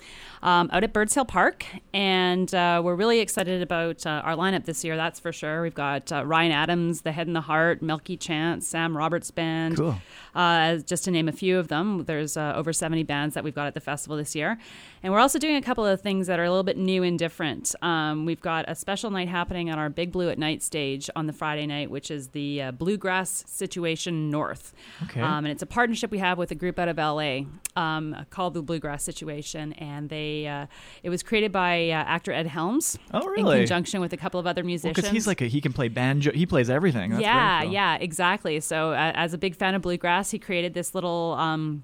um, 0.45 0.71
out 0.73 0.85
at 0.85 0.93
Birds 0.93 1.13
Hill 1.13 1.25
Park. 1.25 1.67
And 1.93 2.55
uh, 2.55 2.81
we're 2.85 2.95
really 2.95 3.19
excited 3.19 3.63
about 3.63 4.07
uh, 4.07 4.23
our 4.25 4.37
lineup 4.37 4.65
this 4.65 4.85
year, 4.85 4.95
that's 4.95 5.19
for 5.19 5.33
sure. 5.33 5.61
We've 5.61 5.75
got 5.75 6.13
uh, 6.13 6.25
Ryan 6.25 6.53
Adams, 6.53 7.01
The 7.01 7.11
Head 7.11 7.27
and 7.27 7.35
the 7.35 7.41
Heart, 7.41 7.83
Milky 7.83 8.17
Chance, 8.17 8.65
Sam 8.65 8.97
Roberts 8.97 9.33
Band, 9.33 9.77
Cool. 9.77 9.97
Uh, 10.35 10.77
just 10.79 11.05
to 11.05 11.11
name 11.11 11.29
a 11.29 11.33
few 11.33 11.59
of 11.59 11.69
them. 11.69 12.05
There's 12.05 12.37
uh, 12.37 12.55
over 12.57 12.73
70 12.73 13.03
bands 13.05 13.35
that 13.35 13.45
we've 13.45 13.55
got 13.55 13.67
at 13.67 13.75
the 13.75 13.81
festival 13.81 14.17
this 14.17 14.35
year. 14.35 14.59
And 15.03 15.13
we're 15.13 15.19
also 15.19 15.39
doing 15.39 15.57
a 15.57 15.63
couple 15.63 15.85
of 15.85 16.01
things 16.01 16.27
that 16.29 16.39
are 16.39 16.45
a 16.45 16.51
little 16.51 16.63
bit 16.63 16.79
new 16.79 17.03
and 17.03 17.19
different. 17.19 17.75
Um, 17.83 18.25
we've 18.25 18.41
got 18.41 18.65
a 18.69 18.75
special 18.75 19.11
night 19.11 19.29
happening 19.29 19.71
on 19.71 19.79
our 19.79 19.91
Big 19.91 20.13
Blue 20.13 20.31
at 20.31 20.39
Night 20.39 20.63
stage 20.63 21.11
on 21.15 21.27
the 21.27 21.33
Friday 21.33 21.67
night, 21.67 21.91
which 21.91 22.11
is 22.11 22.29
the 22.29 22.63
uh, 22.63 22.73
Bluegrass 22.73 23.45
Situation 23.47 24.31
North. 24.31 24.73
Okay. 25.05 25.21
Um, 25.21 25.45
and 25.45 25.49
it's 25.49 25.63
a 25.63 25.67
partnership 25.67 26.11
we 26.11 26.19
have 26.19 26.39
with 26.39 26.51
a 26.51 26.55
group 26.55 26.79
out 26.79 26.89
of 26.89 26.97
LA 26.97 27.41
um, 27.77 28.17
called 28.31 28.55
the 28.55 28.63
Bluegrass 28.63 29.05
Situation. 29.05 29.75
And 29.75 30.09
they 30.09 30.47
uh, 30.47 30.67
it 31.03 31.11
was 31.11 31.23
created 31.23 31.53
by 31.53 31.91
uh, 31.91 31.95
actor 31.95 32.33
Ed 32.33 32.47
Helms 32.47 32.99
Oh, 33.13 33.33
in 33.35 33.45
conjunction 33.45 34.01
with 34.01 34.13
a 34.13 34.17
couple 34.17 34.41
of 34.41 34.47
other 34.47 34.65
musicians. 34.65 34.97
Because 34.97 35.11
he's 35.11 35.27
like 35.27 35.41
a, 35.41 35.47
he 35.47 35.61
can 35.61 35.73
play 35.73 35.89
banjo, 35.89 36.33
he 36.33 36.47
plays 36.47 36.71
everything. 36.71 37.11
That's 37.11 37.23
yeah, 37.23 37.65
though. 37.65 37.71
yeah, 37.71 37.97
exactly. 37.97 38.61
So, 38.61 38.93
uh, 38.93 39.13
as 39.15 39.35
a 39.35 39.39
big 39.39 39.55
fan 39.55 39.75
of 39.75 39.83
bluegrass, 39.83 40.24
he 40.31 40.39
created 40.39 40.75
this 40.75 40.95
little 40.95 41.35
um, 41.39 41.83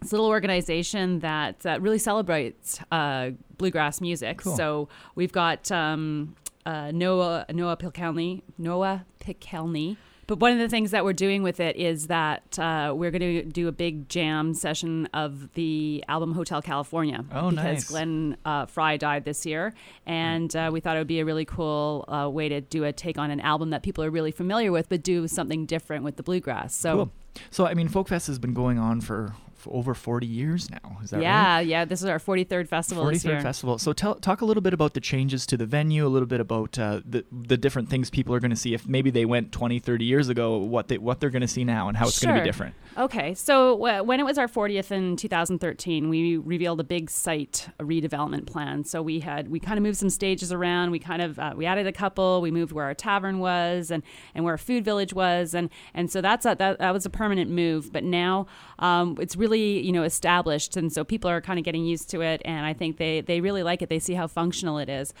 this 0.00 0.12
little 0.12 0.26
organization 0.26 1.20
that 1.20 1.60
that 1.60 1.80
really 1.80 1.98
celebrates 1.98 2.80
uh, 2.90 3.30
bluegrass 3.58 4.00
music. 4.00 4.38
Cool. 4.38 4.56
So 4.56 4.88
we've 5.14 5.32
got 5.32 5.70
um, 5.70 6.36
uh, 6.66 6.90
Noah 6.92 7.46
Noam 7.50 7.78
Pikelny 7.78 8.42
Noam 8.60 9.04
Pikelny. 9.20 9.96
But 10.28 10.38
one 10.38 10.52
of 10.52 10.58
the 10.58 10.68
things 10.68 10.92
that 10.92 11.04
we're 11.04 11.12
doing 11.12 11.42
with 11.42 11.58
it 11.58 11.76
is 11.76 12.06
that 12.06 12.58
uh, 12.58 12.94
we're 12.96 13.10
going 13.10 13.20
to 13.20 13.44
do 13.44 13.66
a 13.66 13.72
big 13.72 14.08
jam 14.08 14.54
session 14.54 15.08
of 15.12 15.52
the 15.54 16.02
album 16.08 16.32
Hotel 16.32 16.62
California. 16.62 17.24
Oh, 17.32 17.50
because 17.50 17.64
nice. 17.64 17.88
Glenn 17.88 18.36
uh, 18.44 18.66
Frey 18.66 18.96
died 18.98 19.24
this 19.24 19.44
year, 19.44 19.74
and 20.06 20.54
uh, 20.54 20.70
we 20.72 20.80
thought 20.80 20.96
it 20.96 21.00
would 21.00 21.06
be 21.08 21.20
a 21.20 21.24
really 21.24 21.44
cool 21.44 22.04
uh, 22.08 22.30
way 22.30 22.48
to 22.48 22.60
do 22.60 22.84
a 22.84 22.92
take 22.92 23.18
on 23.18 23.30
an 23.30 23.40
album 23.40 23.70
that 23.70 23.82
people 23.82 24.04
are 24.04 24.10
really 24.10 24.30
familiar 24.30 24.70
with, 24.70 24.88
but 24.88 25.02
do 25.02 25.26
something 25.26 25.66
different 25.66 26.04
with 26.04 26.16
the 26.16 26.22
bluegrass. 26.22 26.74
So. 26.74 26.96
Cool. 26.96 27.12
So 27.50 27.66
I 27.66 27.74
mean, 27.74 27.88
Folkfest 27.88 28.26
has 28.26 28.38
been 28.38 28.54
going 28.54 28.78
on 28.78 29.00
for, 29.00 29.34
over 29.70 29.94
40 29.94 30.26
years 30.26 30.70
now. 30.70 30.98
Is 31.02 31.10
that 31.10 31.16
right? 31.16 31.22
Yeah, 31.22 31.60
yeah. 31.60 31.84
This 31.84 32.00
is 32.00 32.06
our 32.06 32.18
43rd 32.18 32.68
festival 32.68 33.04
this 33.06 33.22
43rd 33.22 33.28
year. 33.28 33.40
festival. 33.40 33.78
So 33.78 33.92
tell, 33.92 34.14
talk 34.14 34.40
a 34.40 34.44
little 34.44 34.60
bit 34.60 34.74
about 34.74 34.94
the 34.94 35.00
changes 35.00 35.46
to 35.46 35.56
the 35.56 35.66
venue, 35.66 36.06
a 36.06 36.08
little 36.08 36.26
bit 36.26 36.40
about 36.40 36.78
uh, 36.78 37.00
the 37.04 37.24
the 37.30 37.56
different 37.56 37.88
things 37.88 38.10
people 38.10 38.34
are 38.34 38.40
going 38.40 38.50
to 38.50 38.56
see. 38.56 38.74
If 38.74 38.86
maybe 38.86 39.10
they 39.10 39.24
went 39.24 39.52
20, 39.52 39.78
30 39.78 40.04
years 40.04 40.28
ago, 40.28 40.58
what 40.58 40.88
they 40.88 40.98
what 40.98 41.20
they're 41.20 41.30
going 41.30 41.42
to 41.42 41.48
see 41.48 41.64
now, 41.64 41.88
and 41.88 41.96
how 41.96 42.06
it's 42.06 42.22
going 42.22 42.34
to 42.34 42.40
be 42.40 42.46
different. 42.46 42.74
Okay, 42.96 43.34
so 43.34 43.74
when 44.02 44.20
it 44.20 44.24
was 44.24 44.36
our 44.38 44.48
40th 44.48 44.90
in 44.90 45.16
2013, 45.16 46.08
we 46.08 46.36
revealed 46.36 46.80
a 46.80 46.84
big 46.84 47.08
site 47.10 47.68
redevelopment 47.80 48.46
plan. 48.46 48.84
So 48.84 49.00
we 49.00 49.20
had 49.20 49.48
we 49.48 49.60
kind 49.60 49.78
of 49.78 49.82
moved 49.82 49.98
some 49.98 50.10
stages 50.10 50.52
around. 50.52 50.90
We 50.90 50.98
kind 50.98 51.22
of 51.22 51.38
uh, 51.38 51.54
we 51.56 51.66
added 51.66 51.86
a 51.86 51.92
couple. 51.92 52.40
We 52.40 52.50
moved 52.50 52.72
where 52.72 52.84
our 52.84 52.94
tavern 52.94 53.38
was 53.38 53.90
and 53.90 54.02
and 54.34 54.44
where 54.44 54.54
our 54.54 54.58
food 54.58 54.84
village 54.84 55.14
was, 55.14 55.54
and 55.54 55.70
and 55.94 56.10
so 56.10 56.20
that's 56.20 56.44
a, 56.44 56.54
that 56.58 56.78
that 56.78 56.92
was 56.92 57.06
a 57.06 57.10
permanent 57.10 57.50
move. 57.50 57.92
But 57.92 58.04
now 58.04 58.46
um, 58.78 59.16
it's 59.20 59.36
really 59.36 59.51
you 59.60 59.92
know 59.92 60.02
established, 60.02 60.76
and 60.76 60.92
so 60.92 61.04
people 61.04 61.30
are 61.30 61.40
kind 61.40 61.58
of 61.58 61.64
getting 61.64 61.84
used 61.84 62.10
to 62.10 62.20
it, 62.20 62.42
and 62.44 62.64
I 62.66 62.72
think 62.72 62.96
they 62.96 63.20
they 63.20 63.40
really 63.40 63.62
like 63.62 63.82
it. 63.82 63.88
They 63.88 63.98
see 63.98 64.14
how 64.14 64.26
functional 64.26 64.78
it 64.78 64.88
is. 64.88 65.12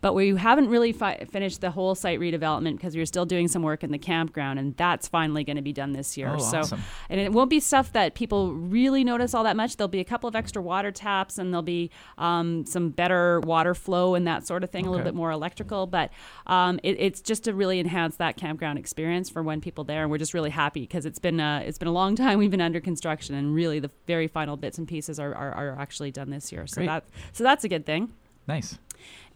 But 0.00 0.14
we 0.14 0.36
haven't 0.36 0.68
really 0.68 0.92
fi- 0.92 1.24
finished 1.30 1.60
the 1.60 1.70
whole 1.70 1.94
site 1.94 2.20
redevelopment 2.20 2.76
because 2.76 2.96
we're 2.96 3.06
still 3.06 3.26
doing 3.26 3.48
some 3.48 3.62
work 3.62 3.82
in 3.82 3.90
the 3.90 3.98
campground, 3.98 4.58
and 4.58 4.76
that's 4.76 5.08
finally 5.08 5.44
going 5.44 5.56
to 5.56 5.62
be 5.62 5.72
done 5.72 5.92
this 5.92 6.16
year. 6.16 6.34
Oh, 6.34 6.38
so, 6.38 6.58
awesome. 6.58 6.82
and 7.08 7.20
it 7.20 7.32
won't 7.32 7.50
be 7.50 7.60
stuff 7.60 7.92
that 7.92 8.14
people 8.14 8.52
really 8.52 9.04
notice 9.04 9.34
all 9.34 9.44
that 9.44 9.56
much. 9.56 9.76
There'll 9.76 9.88
be 9.88 10.00
a 10.00 10.04
couple 10.04 10.28
of 10.28 10.36
extra 10.36 10.62
water 10.62 10.92
taps, 10.92 11.38
and 11.38 11.52
there'll 11.52 11.62
be 11.62 11.90
um, 12.16 12.64
some 12.66 12.90
better 12.90 13.40
water 13.40 13.74
flow 13.74 14.14
and 14.14 14.26
that 14.26 14.46
sort 14.46 14.64
of 14.64 14.70
thing, 14.70 14.86
a 14.86 14.90
little 14.90 15.04
bit 15.04 15.14
more 15.14 15.30
electrical. 15.30 15.86
But 15.86 16.10
um, 16.46 16.78
it, 16.82 16.96
it's 16.98 17.20
just 17.20 17.44
to 17.44 17.54
really 17.54 17.80
enhance 17.80 18.16
that 18.16 18.36
campground 18.36 18.78
experience 18.78 19.28
for 19.30 19.42
when 19.42 19.60
people 19.60 19.84
there. 19.84 20.02
And 20.02 20.10
we're 20.10 20.18
just 20.18 20.34
really 20.34 20.50
happy 20.50 20.82
because 20.82 21.06
it's 21.06 21.18
been 21.18 21.40
uh, 21.40 21.62
it's 21.64 21.78
been 21.78 21.88
a 21.88 21.92
long 21.92 22.16
time 22.16 22.38
we've 22.38 22.50
been 22.50 22.60
under 22.60 22.80
construction, 22.80 23.34
and 23.34 23.54
really 23.54 23.80
the 23.80 23.90
very 24.06 24.28
final 24.28 24.56
bits 24.56 24.78
and 24.78 24.86
pieces 24.86 25.18
are, 25.18 25.34
are, 25.34 25.52
are 25.52 25.78
actually 25.78 26.10
done 26.10 26.30
this 26.30 26.52
year. 26.52 26.66
So 26.66 26.76
Great. 26.76 26.86
that 26.86 27.04
so 27.32 27.44
that's 27.44 27.64
a 27.64 27.68
good 27.68 27.84
thing. 27.84 28.12
Nice. 28.48 28.78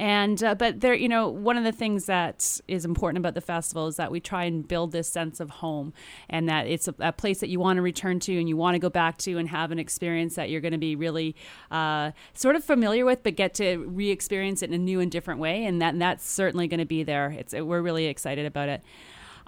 And 0.00 0.42
uh, 0.42 0.56
but 0.56 0.80
there, 0.80 0.94
you 0.94 1.08
know, 1.08 1.28
one 1.28 1.56
of 1.56 1.62
the 1.62 1.70
things 1.70 2.06
that 2.06 2.60
is 2.66 2.84
important 2.84 3.18
about 3.18 3.34
the 3.34 3.40
festival 3.40 3.86
is 3.86 3.96
that 3.96 4.10
we 4.10 4.18
try 4.18 4.44
and 4.44 4.66
build 4.66 4.90
this 4.90 5.08
sense 5.08 5.38
of 5.38 5.50
home, 5.50 5.92
and 6.28 6.48
that 6.48 6.66
it's 6.66 6.88
a, 6.88 6.94
a 6.98 7.12
place 7.12 7.38
that 7.40 7.48
you 7.48 7.60
want 7.60 7.76
to 7.76 7.82
return 7.82 8.18
to 8.20 8.36
and 8.36 8.48
you 8.48 8.56
want 8.56 8.74
to 8.74 8.80
go 8.80 8.90
back 8.90 9.18
to 9.18 9.38
and 9.38 9.48
have 9.50 9.70
an 9.70 9.78
experience 9.78 10.34
that 10.34 10.50
you're 10.50 10.60
going 10.60 10.72
to 10.72 10.78
be 10.78 10.96
really 10.96 11.36
uh, 11.70 12.10
sort 12.34 12.56
of 12.56 12.64
familiar 12.64 13.04
with, 13.04 13.22
but 13.22 13.36
get 13.36 13.54
to 13.54 13.84
re-experience 13.86 14.62
it 14.62 14.70
in 14.70 14.74
a 14.74 14.78
new 14.78 14.98
and 14.98 15.12
different 15.12 15.38
way. 15.38 15.64
And 15.64 15.80
that 15.80 15.92
and 15.92 16.02
that's 16.02 16.28
certainly 16.28 16.66
going 16.66 16.80
to 16.80 16.86
be 16.86 17.04
there. 17.04 17.30
It's 17.30 17.52
we're 17.52 17.82
really 17.82 18.06
excited 18.06 18.46
about 18.46 18.68
it. 18.68 18.82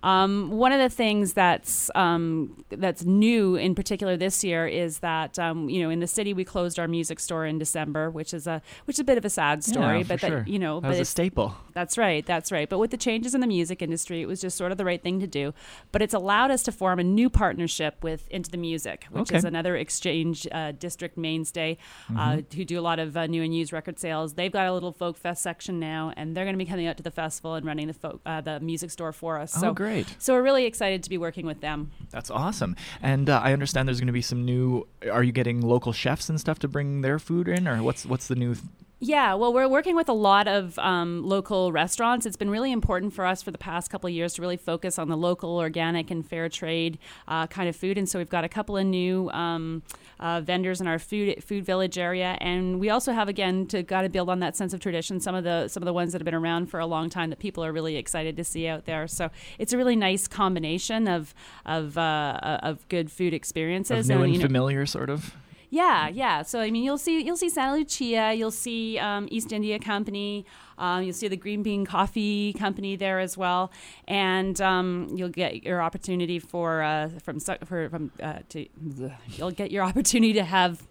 Um, 0.04 0.50
one 0.50 0.70
of 0.70 0.78
the 0.80 0.90
things 0.94 1.32
that's 1.32 1.90
um, 1.94 2.64
that's 2.70 3.04
new 3.04 3.56
in 3.56 3.74
particular 3.74 4.16
this 4.16 4.44
year 4.44 4.66
is 4.66 4.98
that 4.98 5.38
um, 5.38 5.68
you 5.70 5.82
know 5.82 5.88
in 5.88 6.00
the 6.00 6.06
city 6.06 6.34
we 6.34 6.44
closed 6.44 6.78
our 6.78 6.86
music 6.86 7.18
store 7.18 7.46
in 7.46 7.58
December, 7.58 8.10
which 8.10 8.34
is 8.34 8.46
a 8.46 8.60
which 8.84 8.96
is 8.96 9.00
a 9.00 9.04
bit 9.04 9.16
of 9.16 9.24
a 9.24 9.30
sad 9.30 9.64
story, 9.64 9.98
yeah, 9.98 10.04
but 10.06 10.20
sure. 10.20 10.44
you 10.46 10.58
know, 10.58 10.76
that 10.80 10.88
but 10.88 10.90
was 10.90 11.00
a 11.00 11.04
staple. 11.06 11.56
that's 11.72 11.96
right, 11.96 12.26
that's 12.26 12.52
right. 12.52 12.68
But 12.68 12.78
with 12.78 12.90
the 12.90 12.98
changes 12.98 13.34
in 13.34 13.40
the 13.40 13.46
music 13.46 13.80
industry, 13.80 14.20
it 14.20 14.26
was 14.26 14.40
just 14.42 14.58
sort 14.58 14.72
of 14.72 14.78
the 14.78 14.84
right 14.84 15.02
thing 15.02 15.20
to 15.20 15.26
do. 15.26 15.54
But 15.90 16.02
it's 16.02 16.14
allowed 16.14 16.50
us 16.50 16.62
to 16.64 16.72
form 16.72 16.98
a 16.98 17.04
new 17.04 17.30
partnership 17.30 18.02
with 18.02 18.28
Into 18.28 18.50
the 18.50 18.58
Music, 18.58 19.06
which 19.10 19.30
Okay. 19.30 19.38
is 19.38 19.44
another 19.44 19.74
exchange 19.74 20.46
uh, 20.52 20.72
district 20.72 21.16
mainstay 21.16 21.78
uh, 22.14 22.42
who 22.54 22.64
do 22.66 22.78
a 22.78 22.82
lot 22.82 22.98
of 22.98 23.16
uh, 23.16 23.26
new 23.26 23.42
and 23.42 23.56
used 23.56 23.72
record 23.72 23.98
sales. 23.98 24.34
They've 24.34 24.52
got 24.52 24.66
a 24.66 24.72
little 24.74 24.92
folk 24.92 25.16
fest 25.16 25.42
section 25.42 25.80
now, 25.80 26.12
and 26.14 26.36
they're 26.36 26.44
going 26.44 26.58
to 26.58 26.62
be 26.62 26.68
coming 26.70 26.86
out 26.86 26.98
to 26.98 27.02
the 27.02 27.10
festival 27.10 27.54
and 27.54 27.64
running 27.64 27.86
the 27.86 27.94
folk, 27.94 28.20
uh, 28.26 28.42
the 28.42 28.60
music 28.60 28.90
store 28.90 29.12
for 29.12 29.38
us. 29.38 29.54
Oh, 29.56 29.60
So 29.60 29.72
great. 29.72 29.93
So 30.18 30.34
we're 30.34 30.42
really 30.42 30.64
excited 30.66 31.02
to 31.02 31.10
be 31.10 31.18
working 31.18 31.46
with 31.46 31.60
them. 31.60 31.90
That's 32.10 32.30
awesome. 32.30 32.76
And 33.02 33.30
uh, 33.30 33.40
I 33.42 33.52
understand 33.52 33.88
there's 33.88 34.00
going 34.00 34.06
to 34.06 34.12
be 34.12 34.22
some 34.22 34.44
new. 34.44 34.86
Are 35.10 35.22
you 35.22 35.32
getting 35.32 35.60
local 35.60 35.92
chefs 35.92 36.28
and 36.28 36.40
stuff 36.40 36.58
to 36.60 36.68
bring 36.68 37.00
their 37.02 37.18
food 37.18 37.48
in, 37.48 37.68
or 37.68 37.82
what's 37.82 38.04
what's 38.06 38.28
the 38.28 38.34
new? 38.36 38.56
Yeah, 39.04 39.34
well, 39.34 39.52
we're 39.52 39.68
working 39.68 39.96
with 39.96 40.08
a 40.08 40.14
lot 40.14 40.48
of 40.48 40.78
um, 40.78 41.22
local 41.28 41.72
restaurants. 41.72 42.24
It's 42.24 42.38
been 42.38 42.48
really 42.48 42.72
important 42.72 43.12
for 43.12 43.26
us 43.26 43.42
for 43.42 43.50
the 43.50 43.58
past 43.58 43.90
couple 43.90 44.08
of 44.08 44.14
years 44.14 44.32
to 44.34 44.40
really 44.40 44.56
focus 44.56 44.98
on 44.98 45.10
the 45.10 45.16
local, 45.16 45.58
organic, 45.58 46.10
and 46.10 46.26
fair 46.26 46.48
trade 46.48 46.98
uh, 47.28 47.46
kind 47.46 47.68
of 47.68 47.76
food. 47.76 47.98
And 47.98 48.08
so 48.08 48.18
we've 48.18 48.30
got 48.30 48.44
a 48.44 48.48
couple 48.48 48.78
of 48.78 48.86
new 48.86 49.28
um, 49.32 49.82
uh, 50.20 50.40
vendors 50.40 50.80
in 50.80 50.86
our 50.86 50.98
food 50.98 51.44
food 51.44 51.66
village 51.66 51.98
area, 51.98 52.38
and 52.40 52.80
we 52.80 52.88
also 52.88 53.12
have 53.12 53.28
again 53.28 53.66
to 53.66 53.82
got 53.82 54.02
to 54.02 54.08
build 54.08 54.30
on 54.30 54.40
that 54.40 54.56
sense 54.56 54.72
of 54.72 54.80
tradition. 54.80 55.20
Some 55.20 55.34
of 55.34 55.44
the 55.44 55.68
some 55.68 55.82
of 55.82 55.86
the 55.86 55.92
ones 55.92 56.12
that 56.12 56.22
have 56.22 56.24
been 56.24 56.32
around 56.32 56.70
for 56.70 56.80
a 56.80 56.86
long 56.86 57.10
time 57.10 57.28
that 57.28 57.38
people 57.38 57.62
are 57.62 57.72
really 57.72 57.96
excited 57.96 58.38
to 58.38 58.44
see 58.44 58.66
out 58.66 58.86
there. 58.86 59.06
So 59.06 59.30
it's 59.58 59.74
a 59.74 59.76
really 59.76 59.96
nice 59.96 60.26
combination 60.26 61.08
of 61.08 61.34
of 61.66 61.98
uh, 61.98 62.58
of 62.62 62.88
good 62.88 63.12
food 63.12 63.34
experiences 63.34 64.08
Of 64.08 64.16
new 64.16 64.24
and 64.24 64.32
know, 64.38 64.40
familiar, 64.40 64.86
sort 64.86 65.10
of. 65.10 65.34
Yeah, 65.74 66.06
yeah. 66.06 66.42
So 66.42 66.60
I 66.60 66.70
mean, 66.70 66.84
you'll 66.84 66.98
see 66.98 67.20
you'll 67.20 67.36
see 67.36 67.50
Santa 67.50 67.74
Lucia, 67.74 68.32
you'll 68.32 68.52
see 68.52 68.96
um, 68.98 69.26
East 69.30 69.52
India 69.52 69.80
Company, 69.80 70.46
um, 70.78 71.02
you'll 71.02 71.14
see 71.14 71.26
the 71.26 71.36
Green 71.36 71.64
Bean 71.64 71.84
Coffee 71.84 72.52
Company 72.52 72.94
there 72.94 73.18
as 73.18 73.36
well, 73.36 73.72
and 74.06 74.60
um, 74.60 75.08
you'll 75.12 75.28
get 75.28 75.64
your 75.64 75.82
opportunity 75.82 76.38
for 76.38 76.82
uh, 76.82 77.08
from 77.24 77.40
for, 77.40 77.88
from 77.88 78.12
uh, 78.22 78.38
to 78.50 78.68
you'll 79.36 79.50
get 79.50 79.72
your 79.72 79.82
opportunity 79.82 80.32
to 80.34 80.44
have 80.44 80.86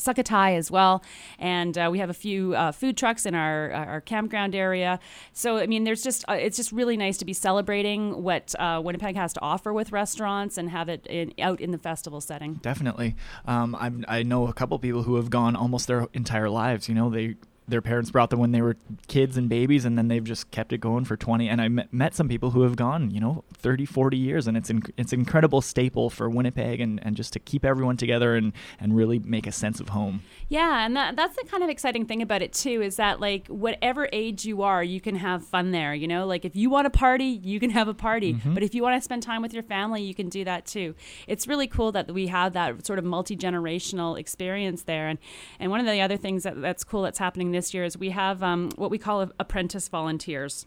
Sukhothai 0.00 0.56
as 0.56 0.70
well, 0.70 1.02
and 1.38 1.76
uh, 1.76 1.88
we 1.90 1.98
have 1.98 2.10
a 2.10 2.14
few 2.14 2.54
uh, 2.54 2.72
food 2.72 2.96
trucks 2.96 3.26
in 3.26 3.34
our 3.34 3.72
our 3.72 4.00
campground 4.00 4.54
area. 4.54 4.98
So 5.32 5.58
I 5.58 5.66
mean, 5.66 5.84
there's 5.84 6.02
just 6.02 6.24
uh, 6.28 6.34
it's 6.34 6.56
just 6.56 6.72
really 6.72 6.96
nice 6.96 7.18
to 7.18 7.24
be 7.24 7.32
celebrating 7.32 8.22
what 8.22 8.54
uh, 8.58 8.80
Winnipeg 8.82 9.16
has 9.16 9.32
to 9.34 9.40
offer 9.40 9.72
with 9.72 9.92
restaurants 9.92 10.58
and 10.58 10.70
have 10.70 10.88
it 10.88 11.06
in, 11.06 11.32
out 11.40 11.60
in 11.60 11.70
the 11.70 11.78
festival 11.78 12.20
setting. 12.20 12.54
Definitely. 12.54 13.16
Um, 13.46 13.76
I 14.08 14.22
know 14.22 14.46
a 14.46 14.52
couple 14.52 14.78
people 14.78 15.02
who 15.02 15.16
have 15.16 15.30
gone 15.30 15.56
almost 15.56 15.86
their 15.86 16.06
entire 16.14 16.50
lives. 16.50 16.88
You 16.88 16.94
know, 16.94 17.10
they 17.10 17.36
their 17.70 17.82
parents 17.82 18.10
brought 18.10 18.30
them 18.30 18.40
when 18.40 18.52
they 18.52 18.62
were 18.62 18.76
kids 19.08 19.36
and 19.36 19.48
babies, 19.48 19.84
and 19.84 19.96
then 19.96 20.08
they've 20.08 20.24
just 20.24 20.50
kept 20.50 20.72
it 20.72 20.78
going 20.78 21.04
for 21.04 21.16
20. 21.16 21.48
And 21.48 21.60
I 21.60 21.68
met, 21.68 21.92
met 21.92 22.14
some 22.14 22.28
people 22.28 22.50
who 22.50 22.62
have 22.62 22.76
gone, 22.76 23.10
you 23.10 23.20
know, 23.20 23.44
30, 23.54 23.86
40 23.86 24.16
years, 24.16 24.46
and 24.46 24.56
it's 24.56 24.70
inc- 24.70 24.92
it's 24.96 25.12
an 25.12 25.20
incredible 25.20 25.60
staple 25.60 26.10
for 26.10 26.28
Winnipeg 26.28 26.80
and, 26.80 27.04
and 27.04 27.16
just 27.16 27.32
to 27.34 27.38
keep 27.38 27.64
everyone 27.64 27.96
together 27.96 28.34
and, 28.34 28.52
and 28.78 28.96
really 28.96 29.18
make 29.18 29.46
a 29.46 29.52
sense 29.52 29.80
of 29.80 29.90
home. 29.90 30.22
Yeah, 30.48 30.84
and 30.84 30.96
that, 30.96 31.16
that's 31.16 31.36
the 31.36 31.44
kind 31.44 31.62
of 31.62 31.70
exciting 31.70 32.06
thing 32.06 32.22
about 32.22 32.42
it 32.42 32.52
too 32.52 32.82
is 32.82 32.96
that 32.96 33.20
like 33.20 33.46
whatever 33.48 34.08
age 34.12 34.44
you 34.44 34.62
are, 34.62 34.82
you 34.82 35.00
can 35.00 35.16
have 35.16 35.44
fun 35.44 35.70
there. 35.70 35.94
You 35.94 36.08
know, 36.08 36.26
like 36.26 36.44
if 36.44 36.56
you 36.56 36.70
want 36.70 36.86
to 36.86 36.90
party, 36.90 37.40
you 37.42 37.60
can 37.60 37.70
have 37.70 37.88
a 37.88 37.94
party. 37.94 38.34
Mm-hmm. 38.34 38.54
But 38.54 38.62
if 38.62 38.74
you 38.74 38.82
want 38.82 39.00
to 39.00 39.04
spend 39.04 39.22
time 39.22 39.42
with 39.42 39.52
your 39.52 39.62
family, 39.62 40.02
you 40.02 40.14
can 40.14 40.28
do 40.28 40.44
that 40.44 40.66
too. 40.66 40.94
It's 41.26 41.46
really 41.46 41.66
cool 41.66 41.92
that 41.92 42.10
we 42.10 42.26
have 42.28 42.52
that 42.54 42.86
sort 42.86 42.98
of 42.98 43.04
multi 43.04 43.36
generational 43.36 44.18
experience 44.18 44.82
there. 44.82 45.08
And 45.08 45.18
and 45.58 45.70
one 45.70 45.80
of 45.80 45.86
the 45.86 46.00
other 46.00 46.16
things 46.16 46.42
that, 46.44 46.60
that's 46.60 46.84
cool 46.84 47.02
that's 47.02 47.18
happening 47.18 47.52
this 47.52 47.59
year 47.74 47.84
is 47.84 47.96
we 47.98 48.10
have 48.10 48.42
um, 48.42 48.70
what 48.76 48.90
we 48.90 48.98
call 48.98 49.30
apprentice 49.38 49.88
volunteers. 49.88 50.66